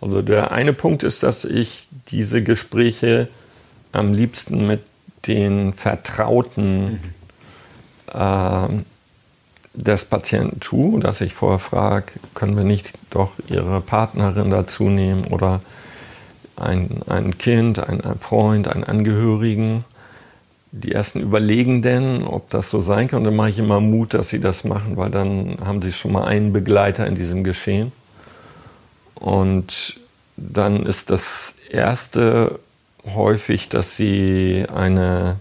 [0.00, 3.28] Also der eine Punkt ist, dass ich diese Gespräche
[3.92, 4.80] am liebsten mit
[5.26, 7.00] den Vertrauten
[8.14, 8.84] ähm,
[9.76, 15.24] des Patienten tue, dass ich vorher frage, können wir nicht doch Ihre Partnerin dazu nehmen
[15.26, 15.60] oder
[16.56, 19.84] ein, ein Kind, ein, ein Freund, einen Angehörigen.
[20.72, 23.18] Die ersten überlegen denn, ob das so sein kann.
[23.18, 26.12] Und dann mache ich immer Mut, dass sie das machen, weil dann haben sie schon
[26.12, 27.92] mal einen Begleiter in diesem Geschehen.
[29.14, 30.00] Und
[30.36, 32.58] dann ist das Erste
[33.04, 35.36] häufig, dass sie eine,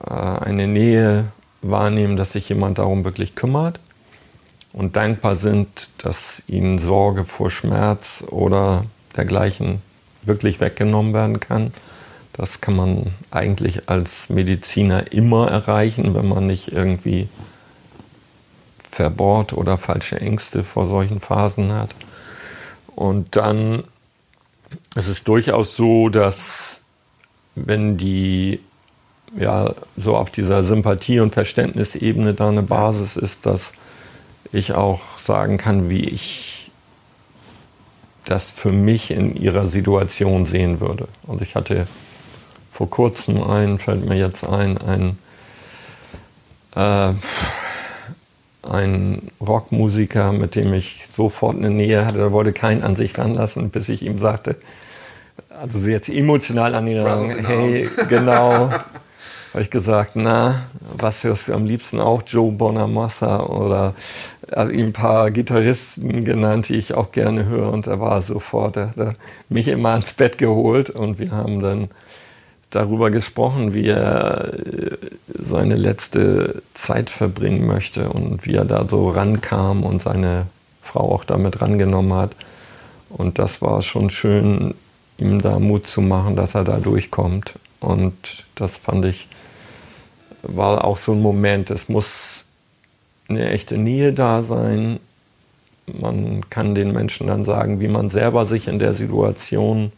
[0.00, 1.26] äh, eine Nähe
[1.62, 3.80] wahrnehmen, dass sich jemand darum wirklich kümmert
[4.72, 8.82] und dankbar sind, dass ihnen Sorge vor Schmerz oder
[9.16, 9.80] dergleichen
[10.22, 11.72] wirklich weggenommen werden kann.
[12.32, 17.28] Das kann man eigentlich als Mediziner immer erreichen, wenn man nicht irgendwie
[18.90, 21.94] verbohrt oder falsche Ängste vor solchen Phasen hat.
[22.94, 23.84] Und dann
[24.94, 26.80] ist es durchaus so, dass
[27.54, 28.60] wenn die
[29.36, 33.72] ja so auf dieser Sympathie- und Verständnisebene da eine Basis ist, dass
[34.52, 36.70] ich auch sagen kann, wie ich
[38.24, 41.08] das für mich in ihrer Situation sehen würde.
[41.26, 41.86] Und ich hatte
[42.70, 45.18] vor kurzem einen, fällt mir jetzt ein, ein
[46.74, 47.14] äh,
[48.62, 53.70] ein Rockmusiker, mit dem ich sofort eine Nähe hatte, der wollte keinen an sich ranlassen,
[53.70, 54.56] bis ich ihm sagte,
[55.48, 58.70] also so jetzt emotional an ihn ran, hey, genau,
[59.52, 63.94] habe ich gesagt, na, was hörst du am liebsten auch, Joe Bonamassa oder
[64.48, 68.22] er hat ihm ein paar Gitarristen genannt, die ich auch gerne höre und er war
[68.22, 69.14] sofort, er hat
[69.48, 71.90] mich immer ans Bett geholt und wir haben dann
[72.70, 74.96] darüber gesprochen, wie er äh,
[75.28, 80.46] seine letzte Zeit verbringen möchte und wie er da so rankam und seine
[80.82, 82.32] Frau auch damit rangenommen hat.
[83.10, 84.74] Und das war schon schön,
[85.18, 87.54] ihm da Mut zu machen, dass er da durchkommt.
[87.80, 89.28] Und das fand ich,
[90.42, 91.70] war auch so ein Moment.
[91.70, 92.44] Es muss
[93.28, 95.00] eine echte Nähe da sein.
[95.86, 99.92] Man kann den Menschen dann sagen, wie man selber sich in der Situation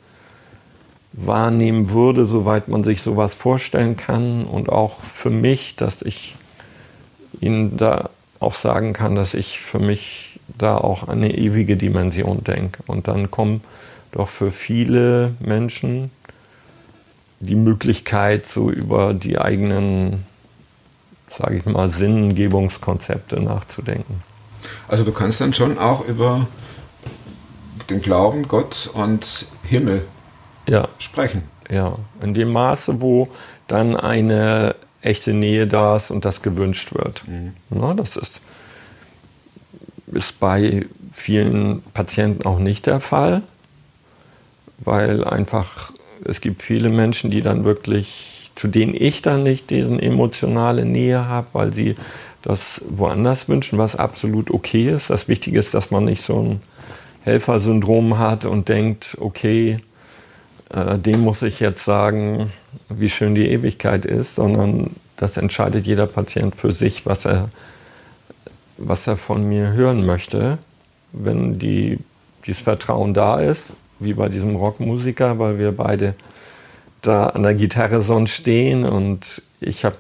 [1.12, 4.44] wahrnehmen würde, soweit man sich sowas vorstellen kann.
[4.44, 6.35] Und auch für mich, dass ich
[7.40, 12.44] Ihnen da auch sagen kann, dass ich für mich da auch an eine ewige Dimension
[12.44, 12.83] denke.
[12.87, 13.62] Und dann kommen
[14.12, 16.11] doch für viele Menschen
[17.40, 20.24] die Möglichkeit, so über die eigenen,
[21.37, 24.23] sage ich mal, Sinngebungskonzepte nachzudenken.
[24.88, 26.47] Also du kannst dann schon auch über
[27.90, 30.03] den Glauben, Gott und Himmel
[30.66, 31.42] Ja, sprechen.
[31.68, 31.97] ja.
[32.23, 33.29] In dem Maße, wo
[33.68, 37.25] dann eine echte Nähe da ist und das gewünscht wird.
[37.68, 38.40] Na, das ist,
[40.07, 43.42] ist bei vielen Patienten auch nicht der Fall,
[44.79, 45.92] weil einfach
[46.25, 51.27] es gibt viele Menschen, die dann wirklich, zu denen ich dann nicht diesen emotionale Nähe
[51.27, 51.97] habe, weil sie
[52.43, 55.11] das woanders wünschen, was absolut okay ist.
[55.11, 56.62] Das Wichtige ist, dass man nicht so ein
[57.23, 59.79] Helfersyndrom hat und denkt, okay,
[60.71, 62.53] äh, dem muss ich jetzt sagen,
[62.90, 67.49] wie schön die Ewigkeit ist, sondern das entscheidet jeder Patient für sich, was er,
[68.77, 70.59] was er von mir hören möchte.
[71.12, 71.99] Wenn die,
[72.47, 76.14] dieses Vertrauen da ist, wie bei diesem Rockmusiker, weil wir beide
[77.07, 79.97] da an der Gitarre sonst stehen und ich habe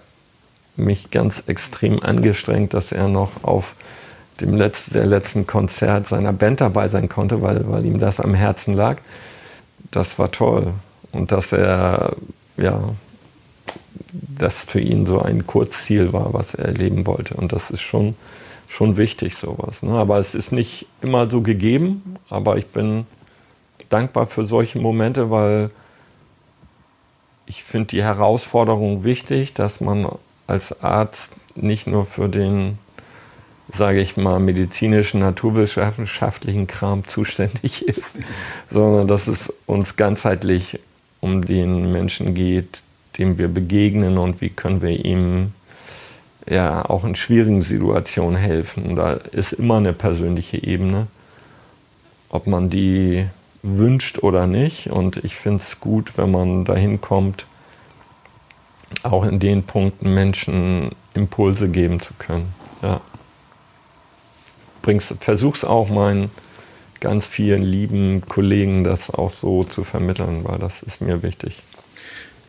[0.76, 3.76] mich ganz extrem angestrengt, dass er noch auf
[4.40, 8.34] dem Letz der letzten Konzert seiner Band dabei sein konnte, weil, weil ihm das am
[8.34, 8.98] Herzen lag.
[9.90, 10.72] Das war toll.
[11.12, 12.16] Und dass er,
[12.56, 12.80] ja,
[14.12, 17.34] das für ihn so ein Kurzziel war, was er erleben wollte.
[17.34, 18.16] Und das ist schon,
[18.68, 19.82] schon wichtig, sowas.
[19.82, 19.92] Ne?
[19.92, 23.06] Aber es ist nicht immer so gegeben, aber ich bin
[23.88, 25.70] dankbar für solche Momente, weil
[27.46, 30.08] ich finde die Herausforderung wichtig, dass man
[30.46, 32.78] als Arzt nicht nur für den,
[33.76, 38.12] sage ich mal, medizinischen, naturwissenschaftlichen Kram zuständig ist,
[38.70, 40.78] sondern dass es uns ganzheitlich
[41.20, 42.82] um den Menschen geht,
[43.18, 45.52] dem wir begegnen und wie können wir ihm
[46.48, 48.96] ja auch in schwierigen Situationen helfen.
[48.96, 51.06] Da ist immer eine persönliche Ebene,
[52.28, 53.26] ob man die
[53.64, 54.90] wünscht oder nicht.
[54.90, 57.46] Und ich finde es gut, wenn man dahin kommt,
[59.02, 62.52] auch in den Punkten Menschen Impulse geben zu können.
[62.82, 63.00] Ja.
[65.20, 66.30] Versuch's auch meinen
[67.00, 71.62] ganz vielen lieben Kollegen das auch so zu vermitteln, weil das ist mir wichtig.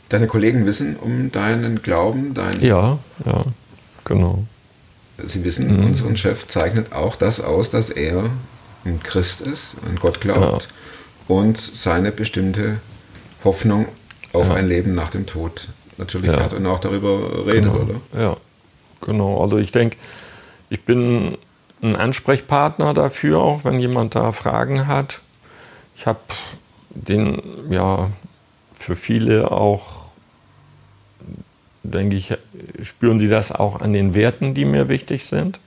[0.10, 3.46] Deine Kollegen wissen um deinen Glauben, dein Ja, ja,
[4.04, 4.44] genau.
[5.24, 5.86] Sie wissen, Mhm.
[5.86, 8.24] unser Chef zeichnet auch das aus, dass er
[8.84, 10.68] ein Christ ist, an Gott glaubt
[11.28, 12.80] und seine bestimmte
[13.44, 13.88] Hoffnung
[14.34, 14.54] auf Ja.
[14.56, 16.40] ein Leben nach dem Tod natürlich Ja.
[16.42, 17.76] hat und auch darüber redet, genau.
[17.76, 18.22] oder?
[18.22, 18.38] Ja,
[19.02, 19.42] genau.
[19.42, 19.98] Also ich denke,
[20.70, 21.38] ich bin
[21.82, 25.22] ein Ansprechpartner dafür, auch wenn jemand da Fragen hat.
[25.98, 26.20] Ich habe
[26.90, 28.10] den, ja,
[28.78, 30.06] für viele auch,
[31.84, 32.34] denke ich,
[32.84, 35.60] spüren sie das auch an den Werten, die mir wichtig sind.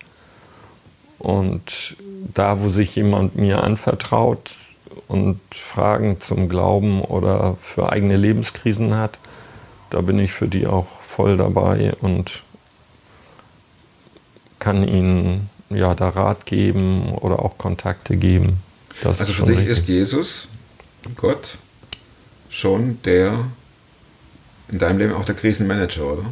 [1.18, 1.96] Und
[2.34, 4.56] da, wo sich jemand mir anvertraut
[5.08, 9.18] und Fragen zum Glauben oder für eigene Lebenskrisen hat,
[9.90, 12.42] da bin ich für die auch voll dabei und
[14.58, 18.58] kann ihnen ja da Rat geben oder auch Kontakte geben.
[19.02, 19.78] Das Also ist für dich richtig.
[19.78, 20.48] ist Jesus,
[21.16, 21.58] Gott,
[22.50, 23.32] schon der
[24.70, 26.24] in deinem Leben auch der Krisenmanager, oder?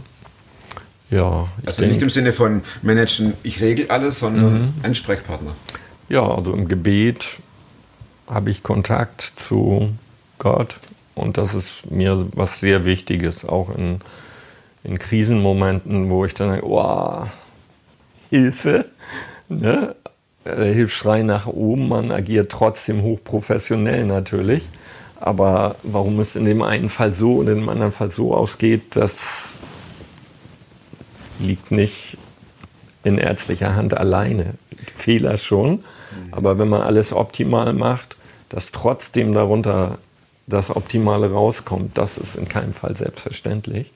[1.11, 4.75] ja, Also nicht im Sinne von managen, ich regel alles, sondern Mhm.
[4.83, 5.53] Ansprechpartner.
[6.09, 7.25] Ja, also im Gebet
[8.27, 9.91] habe ich Kontakt zu
[10.39, 10.79] Gott
[11.15, 14.01] und das ist mir was sehr Wichtiges, auch in,
[14.85, 17.25] in Krisenmomenten, wo ich dann denke, oh,
[18.31, 18.87] Hilfe,
[19.49, 19.97] ne?
[20.45, 24.69] der Hilfsschrei nach oben, man agiert trotzdem hochprofessionell natürlich,
[25.19, 28.95] aber warum es in dem einen Fall so und in dem anderen Fall so ausgeht,
[28.95, 29.55] das
[31.39, 32.19] liegt nicht
[33.05, 34.55] in ärztlicher Hand alleine.
[34.97, 35.85] Fehler schon,
[36.33, 38.17] aber wenn man alles optimal macht,
[38.49, 39.99] dass trotzdem darunter
[40.47, 43.91] das Optimale rauskommt, das ist in keinem Fall selbstverständlich.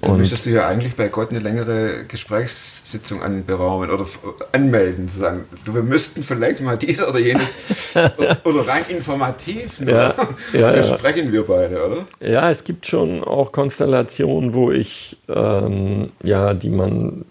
[0.00, 4.06] Dann Und müsstest du ja eigentlich bei Gott eine längere Gesprächssitzung anberaumen oder
[4.52, 7.58] anmelden, zu sagen, du, wir müssten vielleicht mal dies oder jenes
[8.44, 10.14] oder- rein informativ nur Ja,
[10.52, 10.72] ja, ja.
[10.72, 11.96] besprechen wir beide, oder?
[12.20, 17.24] Ja, es gibt schon auch Konstellationen, wo ich, ähm, ja, die man,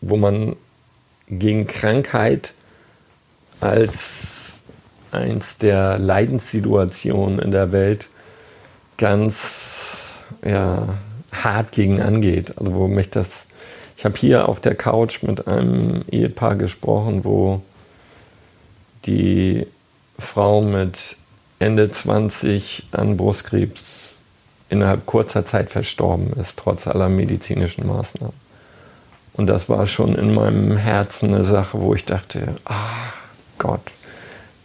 [0.00, 0.54] wo man
[1.28, 2.52] gegen Krankheit
[3.64, 4.60] als
[5.10, 8.08] eins der Leidenssituationen in der Welt
[8.98, 10.98] ganz, ja,
[11.32, 12.54] hart gegen angeht.
[12.58, 13.46] Also wo mich das,
[13.96, 17.62] ich habe hier auf der Couch mit einem Ehepaar gesprochen, wo
[19.06, 19.66] die
[20.18, 21.16] Frau mit
[21.58, 24.20] Ende 20 an Brustkrebs
[24.68, 28.34] innerhalb kurzer Zeit verstorben ist, trotz aller medizinischen Maßnahmen.
[29.34, 33.12] Und das war schon in meinem Herzen eine Sache, wo ich dachte, ah
[33.58, 33.90] Gott,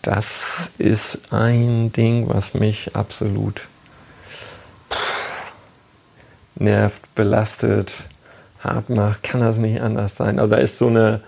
[0.02, 3.68] das ist ein Ding, was mich absolut
[6.56, 7.94] nervt, belastet,
[8.60, 9.24] hart macht.
[9.24, 10.40] Kann das nicht anders sein?
[10.40, 11.22] Aber da ist so eine,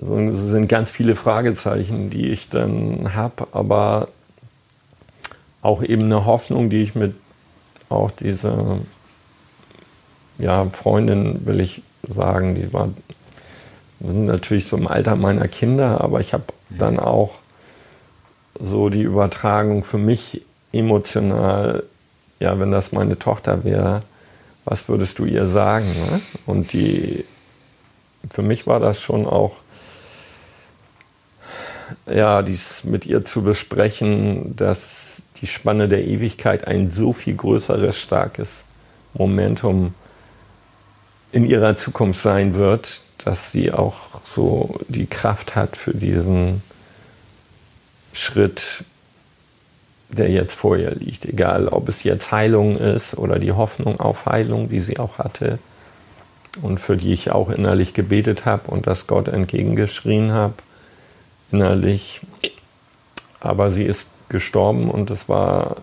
[0.00, 4.08] so sind ganz viele Fragezeichen, die ich dann habe, aber
[5.62, 7.14] auch eben eine Hoffnung, die ich mit
[7.88, 8.78] auch dieser
[10.38, 12.90] ja, Freundin, will ich sagen, die war
[14.00, 17.36] sind natürlich so im Alter meiner Kinder, aber ich habe dann auch
[18.60, 20.42] so die Übertragung für mich
[20.72, 21.84] emotional,
[22.38, 24.02] ja, wenn das meine Tochter wäre,
[24.64, 25.86] was würdest du ihr sagen?
[25.86, 26.20] Ne?
[26.44, 27.24] Und die,
[28.30, 29.56] für mich war das schon auch,
[32.06, 37.96] ja, dies mit ihr zu besprechen, dass die Spanne der Ewigkeit ein so viel größeres,
[37.96, 38.64] starkes
[39.14, 39.94] Momentum
[41.32, 46.62] in ihrer Zukunft sein wird, dass sie auch so die Kraft hat für diesen
[48.12, 48.84] Schritt,
[50.08, 51.24] der jetzt vor ihr liegt.
[51.24, 55.58] Egal, ob es jetzt Heilung ist oder die Hoffnung auf Heilung, die sie auch hatte
[56.62, 60.54] und für die ich auch innerlich gebetet habe und das Gott entgegengeschrien habe,
[61.52, 62.20] innerlich.
[63.40, 65.76] Aber sie ist gestorben und es war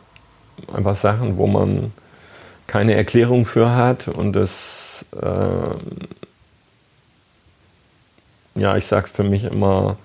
[0.74, 1.94] einfach Sachen, wo man
[2.68, 5.76] keine Erklärung für hat und es, äh,
[8.56, 9.98] ja, ich sag's für mich immer,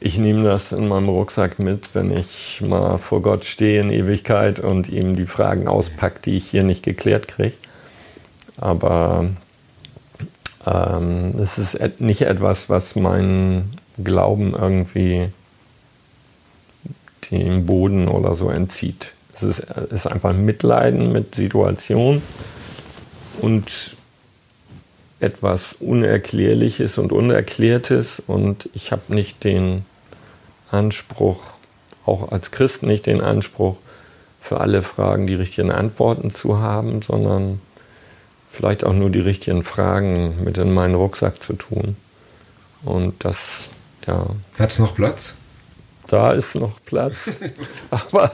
[0.00, 4.60] ich nehme das in meinem Rucksack mit, wenn ich mal vor Gott stehe in Ewigkeit
[4.60, 7.56] und ihm die Fragen auspacke, die ich hier nicht geklärt kriege.
[8.58, 9.26] Aber
[10.66, 15.28] ähm, es ist et nicht etwas, was meinen Glauben irgendwie
[17.30, 19.12] dem Boden oder so entzieht.
[19.34, 22.22] Es ist, ist einfach Mitleiden mit Situation
[23.40, 23.95] und
[25.20, 29.84] etwas Unerklärliches und Unerklärtes und ich habe nicht den
[30.70, 31.42] Anspruch,
[32.04, 33.76] auch als Christ nicht den Anspruch,
[34.40, 37.60] für alle Fragen die richtigen Antworten zu haben, sondern
[38.48, 41.96] vielleicht auch nur die richtigen Fragen mit in meinen Rucksack zu tun.
[42.84, 43.66] Und das,
[44.06, 44.26] ja.
[44.58, 45.34] Hat es noch Platz?
[46.06, 47.32] Da ist noch Platz.
[47.90, 48.30] Aber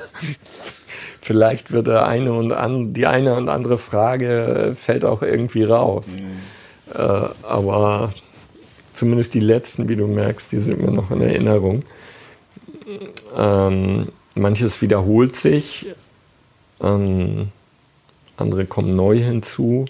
[1.22, 6.09] vielleicht wird der eine und an, die eine und andere Frage fällt auch irgendwie raus.
[6.09, 6.41] Mhm.
[6.95, 8.12] Äh, aber
[8.95, 11.82] zumindest die letzten, wie du merkst, die sind mir noch in Erinnerung.
[13.36, 15.86] Ähm, manches wiederholt sich,
[16.80, 17.49] ähm,
[18.36, 19.86] andere kommen neu hinzu.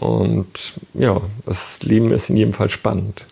[0.00, 3.26] Und ja, das Leben ist in jedem Fall spannend.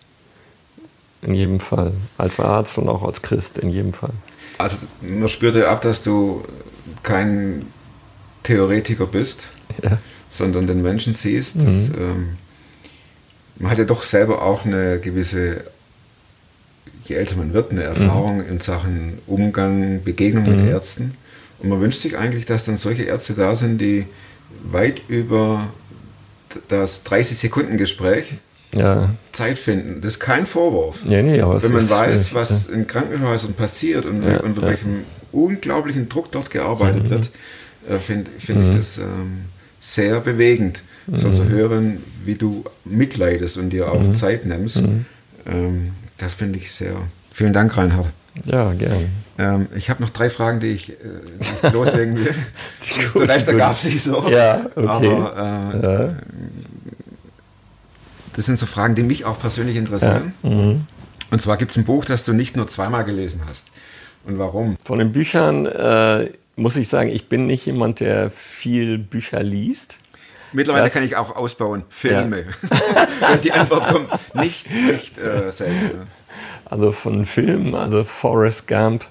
[1.22, 1.92] In jedem Fall.
[2.18, 4.12] Als Arzt und auch als Christ, in jedem Fall.
[4.58, 6.42] Also man spürt ja ab, dass du
[7.02, 7.66] kein
[8.42, 9.48] Theoretiker bist,
[9.82, 9.98] ja.
[10.36, 11.56] Sondern den Menschen siehst.
[11.56, 11.94] Mhm.
[11.98, 12.28] Ähm,
[13.58, 15.64] man hat ja doch selber auch eine gewisse,
[17.04, 18.48] je älter man wird, eine Erfahrung mhm.
[18.48, 20.64] in Sachen Umgang, Begegnung mhm.
[20.64, 21.14] mit Ärzten.
[21.58, 24.06] Und man wünscht sich eigentlich, dass dann solche Ärzte da sind, die
[24.62, 25.68] weit über
[26.68, 28.34] das 30-Sekunden-Gespräch
[28.74, 29.10] ja.
[29.32, 30.00] Zeit finden.
[30.00, 30.98] Das ist kein Vorwurf.
[31.06, 36.30] Ja, nee, Wenn man weiß, was in Krankenhäusern passiert und ja, unter welchem unglaublichen Druck
[36.32, 37.10] dort gearbeitet mhm.
[37.10, 37.30] wird,
[37.88, 38.70] äh, finde find mhm.
[38.70, 39.46] ich das ähm,
[39.86, 41.18] sehr bewegend, mhm.
[41.18, 44.14] so zu hören, wie du mitleidest und dir auch mhm.
[44.16, 44.82] Zeit nimmst.
[44.82, 45.06] Mhm.
[45.46, 46.96] Ähm, das finde ich sehr.
[47.32, 48.08] Vielen Dank, Reinhard.
[48.44, 49.08] Ja, gerne.
[49.38, 52.34] Ähm, ich habe noch drei Fragen, die ich, äh, loslegen will.
[53.14, 54.28] Rest ergab sich so.
[54.28, 54.88] Ja, okay.
[54.88, 56.14] Aber äh, ja.
[58.34, 60.32] das sind so Fragen, die mich auch persönlich interessieren.
[60.42, 60.50] Ja.
[60.50, 60.86] Mhm.
[61.30, 63.68] Und zwar gibt es ein Buch, das du nicht nur zweimal gelesen hast.
[64.24, 64.76] Und warum?
[64.84, 69.98] Von den Büchern äh, muss ich sagen, ich bin nicht jemand, der viel Bücher liest.
[70.52, 71.84] Mittlerweile das, kann ich auch ausbauen.
[71.90, 72.44] Filme.
[73.20, 73.36] Ja.
[73.44, 76.06] die Antwort kommt nicht, nicht äh, selten.
[76.64, 79.06] Also von Filmen, also Forrest Gump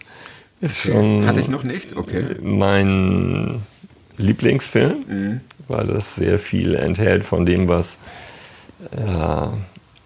[0.59, 0.91] ist okay.
[0.91, 1.27] schon.
[1.27, 2.35] Hatte ich noch nicht, okay.
[2.41, 3.61] Mein
[4.17, 5.41] Lieblingsfilm, mhm.
[5.67, 7.97] weil es sehr viel enthält von dem, was
[8.95, 9.53] ja,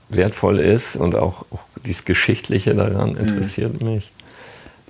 [0.09, 3.17] wertvoll ist und auch, auch dieses Geschichtliche daran mhm.
[3.17, 3.93] interessiert mhm.
[3.93, 4.11] mich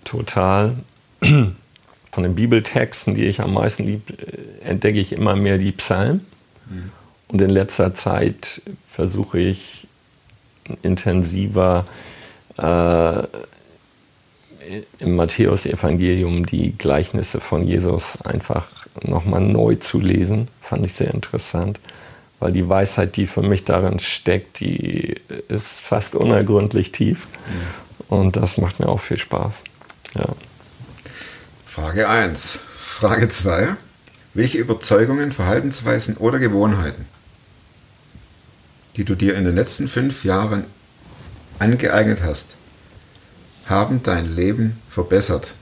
[0.04, 0.78] total.
[2.20, 4.14] Von den Bibeltexten, die ich am meisten liebe,
[4.62, 6.26] entdecke ich immer mehr die Psalmen.
[6.70, 6.92] Mhm.
[7.30, 9.88] Und in letzter Zeit versuche ich
[10.82, 11.88] intensiver
[12.58, 13.20] äh,
[15.00, 18.68] im Matthäus-Evangelium die Gleichnisse von Jesus einfach
[19.02, 20.50] nochmal neu zu lesen.
[20.62, 21.80] Fand ich sehr interessant,
[22.42, 25.16] weil die Weisheit, die für mich darin steckt, die
[25.48, 27.28] ist fast unergründlich tief.
[28.10, 28.14] Mhm.
[28.14, 29.62] Und das macht mir auch viel Spaß.
[30.16, 30.26] Ja.
[31.80, 32.60] Frage 1.
[32.78, 33.78] Frage 2.
[34.34, 37.06] Welche Überzeugungen, Verhaltensweisen oder Gewohnheiten,
[38.98, 40.66] die du dir in den letzten fünf Jahren
[41.58, 42.48] angeeignet hast,
[43.66, 45.54] haben dein Leben verbessert?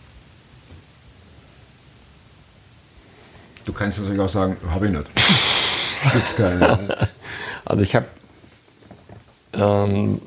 [3.65, 5.05] Du kannst natürlich auch sagen, habe ich nicht.
[6.13, 7.09] Gibt's keine.
[7.63, 8.07] Also ich habe,
[9.53, 10.19] ähm,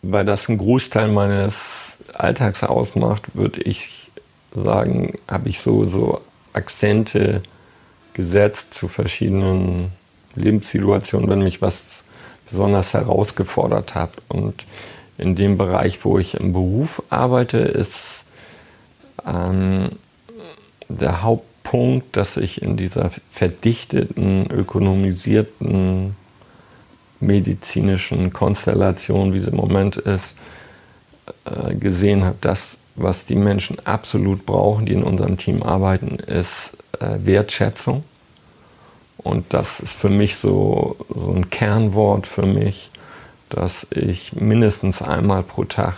[0.00, 4.04] weil das ein Großteil meines Alltags ausmacht, würde ich
[4.54, 6.20] sagen, habe ich so, so
[6.52, 7.42] Akzente
[8.12, 9.90] gesetzt zu verschiedenen
[10.36, 12.04] Lebenssituationen, wenn mich was
[12.50, 14.12] besonders herausgefordert hat.
[14.28, 14.66] Und
[15.18, 18.24] in dem Bereich, wo ich im Beruf arbeite, ist
[19.26, 19.90] ähm,
[20.88, 26.16] der Hauptpunkt, dass ich in dieser verdichteten, ökonomisierten
[27.20, 30.36] medizinischen Konstellation, wie sie im Moment ist,
[31.44, 36.76] äh, gesehen habe, dass was die Menschen absolut brauchen, die in unserem Team arbeiten, ist
[37.00, 38.04] äh, Wertschätzung.
[39.18, 42.90] Und das ist für mich so, so ein Kernwort für mich,
[43.48, 45.94] dass ich mindestens einmal pro Tag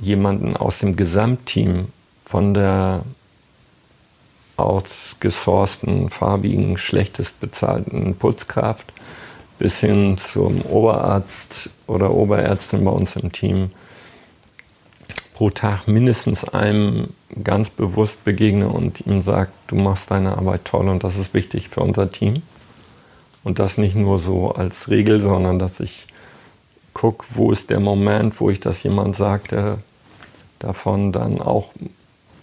[0.00, 1.88] jemanden aus dem Gesamtteam
[2.22, 3.02] von der
[4.56, 8.92] ausgesourcten, farbigen, schlechtest bezahlten Putzkraft
[9.58, 13.70] bis hin zum Oberarzt oder Oberärztin bei uns im Team
[15.40, 20.86] pro Tag mindestens einem ganz bewusst begegne und ihm sage, du machst deine Arbeit toll
[20.86, 22.42] und das ist wichtig für unser Team.
[23.42, 26.08] Und das nicht nur so als Regel, sondern dass ich
[26.92, 29.78] gucke, wo ist der Moment, wo ich das jemand sagt, der
[30.58, 31.72] davon dann auch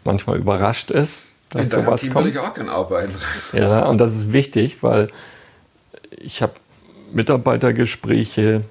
[0.04, 2.26] manchmal überrascht ist, dass In sowas Team kommt.
[2.26, 3.14] will ich auch gerne arbeiten.
[3.54, 5.10] Ja, und das ist wichtig, weil
[6.10, 6.54] ich habe
[7.14, 8.64] Mitarbeitergespräche,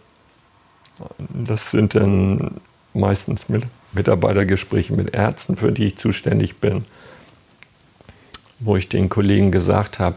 [1.29, 2.61] das sind dann
[2.93, 3.63] meistens mit
[3.97, 6.85] Mitarbeitergespräche mit Ärzten, für die ich zuständig bin,
[8.61, 10.17] wo ich den Kollegen gesagt habe,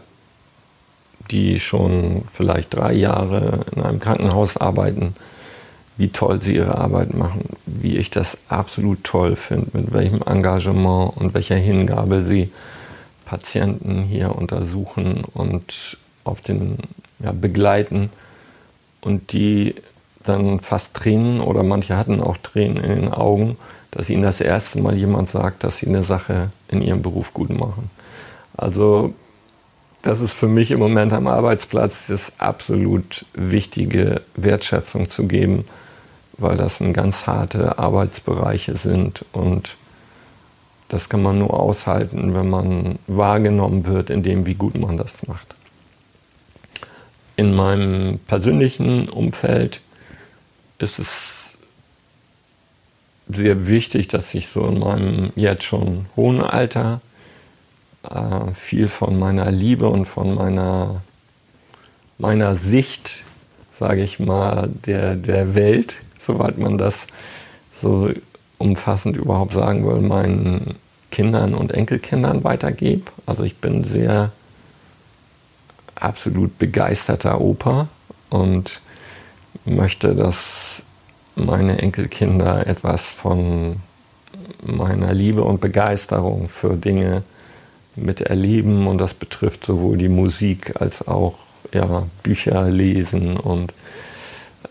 [1.30, 5.14] die schon vielleicht drei Jahre in einem Krankenhaus arbeiten,
[5.96, 11.16] wie toll sie ihre Arbeit machen, wie ich das absolut toll finde, mit welchem Engagement
[11.16, 12.50] und welcher Hingabe sie
[13.26, 16.78] Patienten hier untersuchen und auf den
[17.22, 18.10] ja, begleiten.
[19.00, 19.74] Und die
[20.30, 23.56] dann fast Tränen oder manche hatten auch Tränen in den Augen,
[23.90, 27.50] dass ihnen das erste Mal jemand sagt, dass sie eine Sache in ihrem Beruf gut
[27.50, 27.90] machen.
[28.56, 29.14] Also
[30.02, 35.66] das ist für mich im Moment am Arbeitsplatz das absolut wichtige Wertschätzung zu geben,
[36.38, 39.76] weil das ein ganz harte Arbeitsbereiche sind und
[40.88, 45.26] das kann man nur aushalten, wenn man wahrgenommen wird in dem, wie gut man das
[45.28, 45.54] macht.
[47.36, 49.80] In meinem persönlichen Umfeld
[50.82, 51.52] ist es
[53.28, 57.00] sehr wichtig, dass ich so in meinem jetzt schon hohen Alter
[58.08, 61.02] äh, viel von meiner Liebe und von meiner,
[62.18, 63.22] meiner Sicht,
[63.78, 67.06] sage ich mal, der, der Welt, soweit man das
[67.80, 68.10] so
[68.58, 70.74] umfassend überhaupt sagen will, meinen
[71.10, 73.10] Kindern und Enkelkindern weitergebe.
[73.26, 74.32] Also ich bin sehr
[75.94, 77.88] absolut begeisterter Opa
[78.28, 78.80] und
[79.64, 80.82] möchte, dass
[81.34, 83.76] meine Enkelkinder etwas von
[84.62, 87.22] meiner Liebe und Begeisterung für Dinge
[87.96, 88.86] miterleben.
[88.86, 91.34] Und das betrifft sowohl die Musik als auch
[91.72, 93.72] ja, Bücher lesen und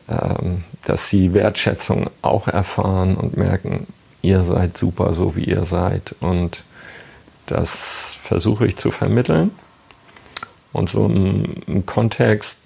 [0.09, 3.87] ähm, dass sie Wertschätzung auch erfahren und merken,
[4.21, 6.15] ihr seid super so wie ihr seid.
[6.19, 6.63] Und
[7.45, 9.51] das versuche ich zu vermitteln.
[10.71, 12.59] Und so im, im Kontext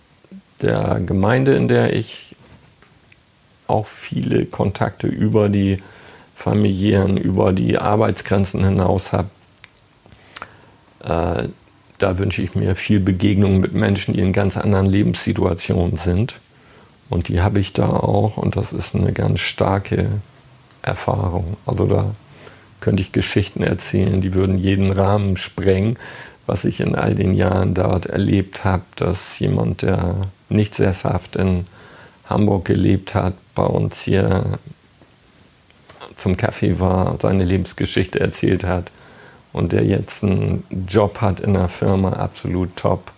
[0.64, 2.36] der Gemeinde, in der ich
[3.68, 5.80] auch viele Kontakte über die
[6.36, 9.30] familiären, über die Arbeitsgrenzen hinaus habe,
[11.03, 11.47] äh,
[11.99, 16.39] da wünsche ich mir viel Begegnung mit Menschen, die in ganz anderen Lebenssituationen sind.
[17.09, 20.07] Und die habe ich da auch und das ist eine ganz starke
[20.82, 21.57] Erfahrung.
[21.66, 22.11] Also da
[22.80, 25.97] könnte ich Geschichten erzählen, die würden jeden Rahmen sprengen,
[26.45, 30.16] was ich in all den Jahren dort erlebt habe, dass jemand, der
[30.54, 31.68] nicht sesshaft in
[32.26, 34.60] Hamburg gelebt hat, bei uns hier
[36.18, 38.91] zum Kaffee war, seine Lebensgeschichte erzählt hat
[39.51, 43.12] und der jetzt einen Job hat in einer Firma, absolut top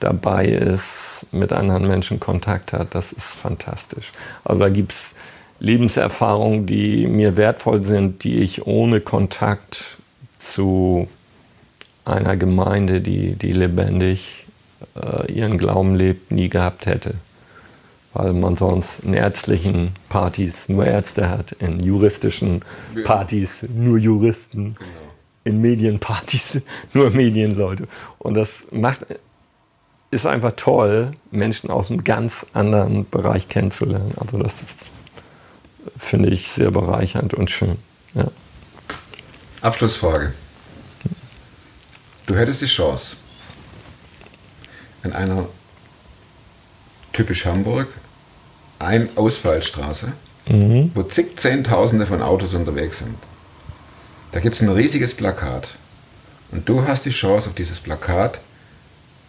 [0.00, 4.12] dabei ist, mit anderen Menschen Kontakt hat, das ist fantastisch.
[4.44, 5.14] Also da gibt es
[5.58, 9.96] Lebenserfahrungen, die mir wertvoll sind, die ich ohne Kontakt
[10.40, 11.08] zu
[12.04, 14.45] einer Gemeinde, die, die lebendig
[14.94, 17.14] äh, ihren Glauben lebt, nie gehabt hätte.
[18.12, 22.62] Weil man sonst in ärztlichen Partys nur Ärzte hat, in juristischen
[23.04, 24.76] Partys nur Juristen,
[25.44, 26.60] in Medienpartys
[26.94, 27.88] nur Medienleute.
[28.18, 29.06] Und das macht,
[30.10, 34.12] ist einfach toll, Menschen aus einem ganz anderen Bereich kennenzulernen.
[34.16, 34.86] Also das ist,
[35.98, 37.76] finde ich sehr bereichernd und schön.
[38.14, 38.28] Ja.
[39.60, 40.32] Abschlussfrage.
[42.26, 43.16] Du hättest die Chance,
[45.06, 45.46] in einer
[47.12, 47.88] typisch Hamburg,
[48.78, 50.12] ein Ausfallstraße,
[50.94, 53.16] wo zig Zehntausende von Autos unterwegs sind.
[54.32, 55.70] Da gibt es ein riesiges Plakat.
[56.52, 58.40] Und du hast die Chance, auf dieses Plakat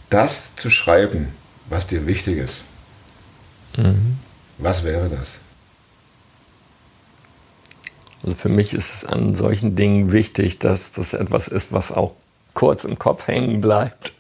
[0.09, 1.29] das zu schreiben,
[1.69, 2.63] was dir wichtig ist.
[4.57, 5.39] Was wäre das?
[8.23, 12.15] Also für mich ist es an solchen Dingen wichtig, dass das etwas ist, was auch
[12.53, 14.13] kurz im Kopf hängen bleibt,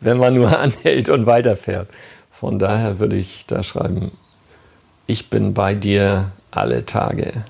[0.00, 1.88] wenn man nur anhält und weiterfährt.
[2.30, 4.12] Von daher würde ich da schreiben,
[5.06, 7.44] ich bin bei dir alle Tage.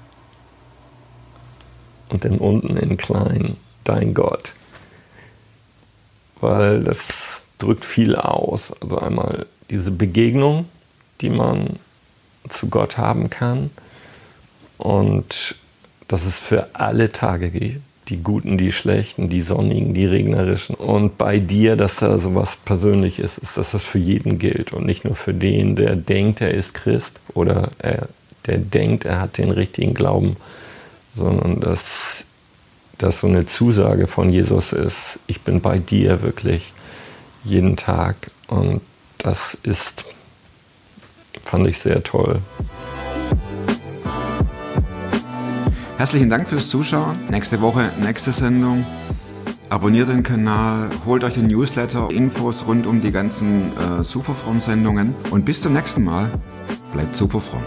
[2.09, 4.53] und dann unten in klein dein Gott.
[6.40, 8.72] Weil das drückt viel aus.
[8.80, 10.66] Also einmal diese Begegnung,
[11.20, 11.78] die man
[12.49, 13.70] zu Gott haben kann
[14.78, 15.57] und
[16.07, 17.82] dass es für alle Tage geht.
[18.09, 20.75] Die guten, die schlechten, die sonnigen, die regnerischen.
[20.75, 25.05] Und bei dir, dass da sowas Persönliches ist, dass das für jeden gilt und nicht
[25.05, 28.09] nur für den, der denkt, er ist Christ oder er,
[28.47, 30.37] der denkt, er hat den richtigen Glauben,
[31.15, 32.25] sondern dass
[32.99, 36.73] das so eine Zusage von Jesus ist, ich bin bei dir wirklich
[37.45, 38.17] jeden Tag
[38.49, 38.81] und
[39.19, 40.05] das ist,
[41.43, 42.41] fand ich sehr toll.
[45.99, 47.18] Herzlichen Dank fürs Zuschauen.
[47.28, 48.86] Nächste Woche, nächste Sendung.
[49.68, 55.12] Abonniert den Kanal, holt euch den Newsletter, Infos rund um die ganzen äh, Superfrom-Sendungen.
[55.32, 56.30] Und bis zum nächsten Mal.
[56.92, 57.61] Bleibt superfrom.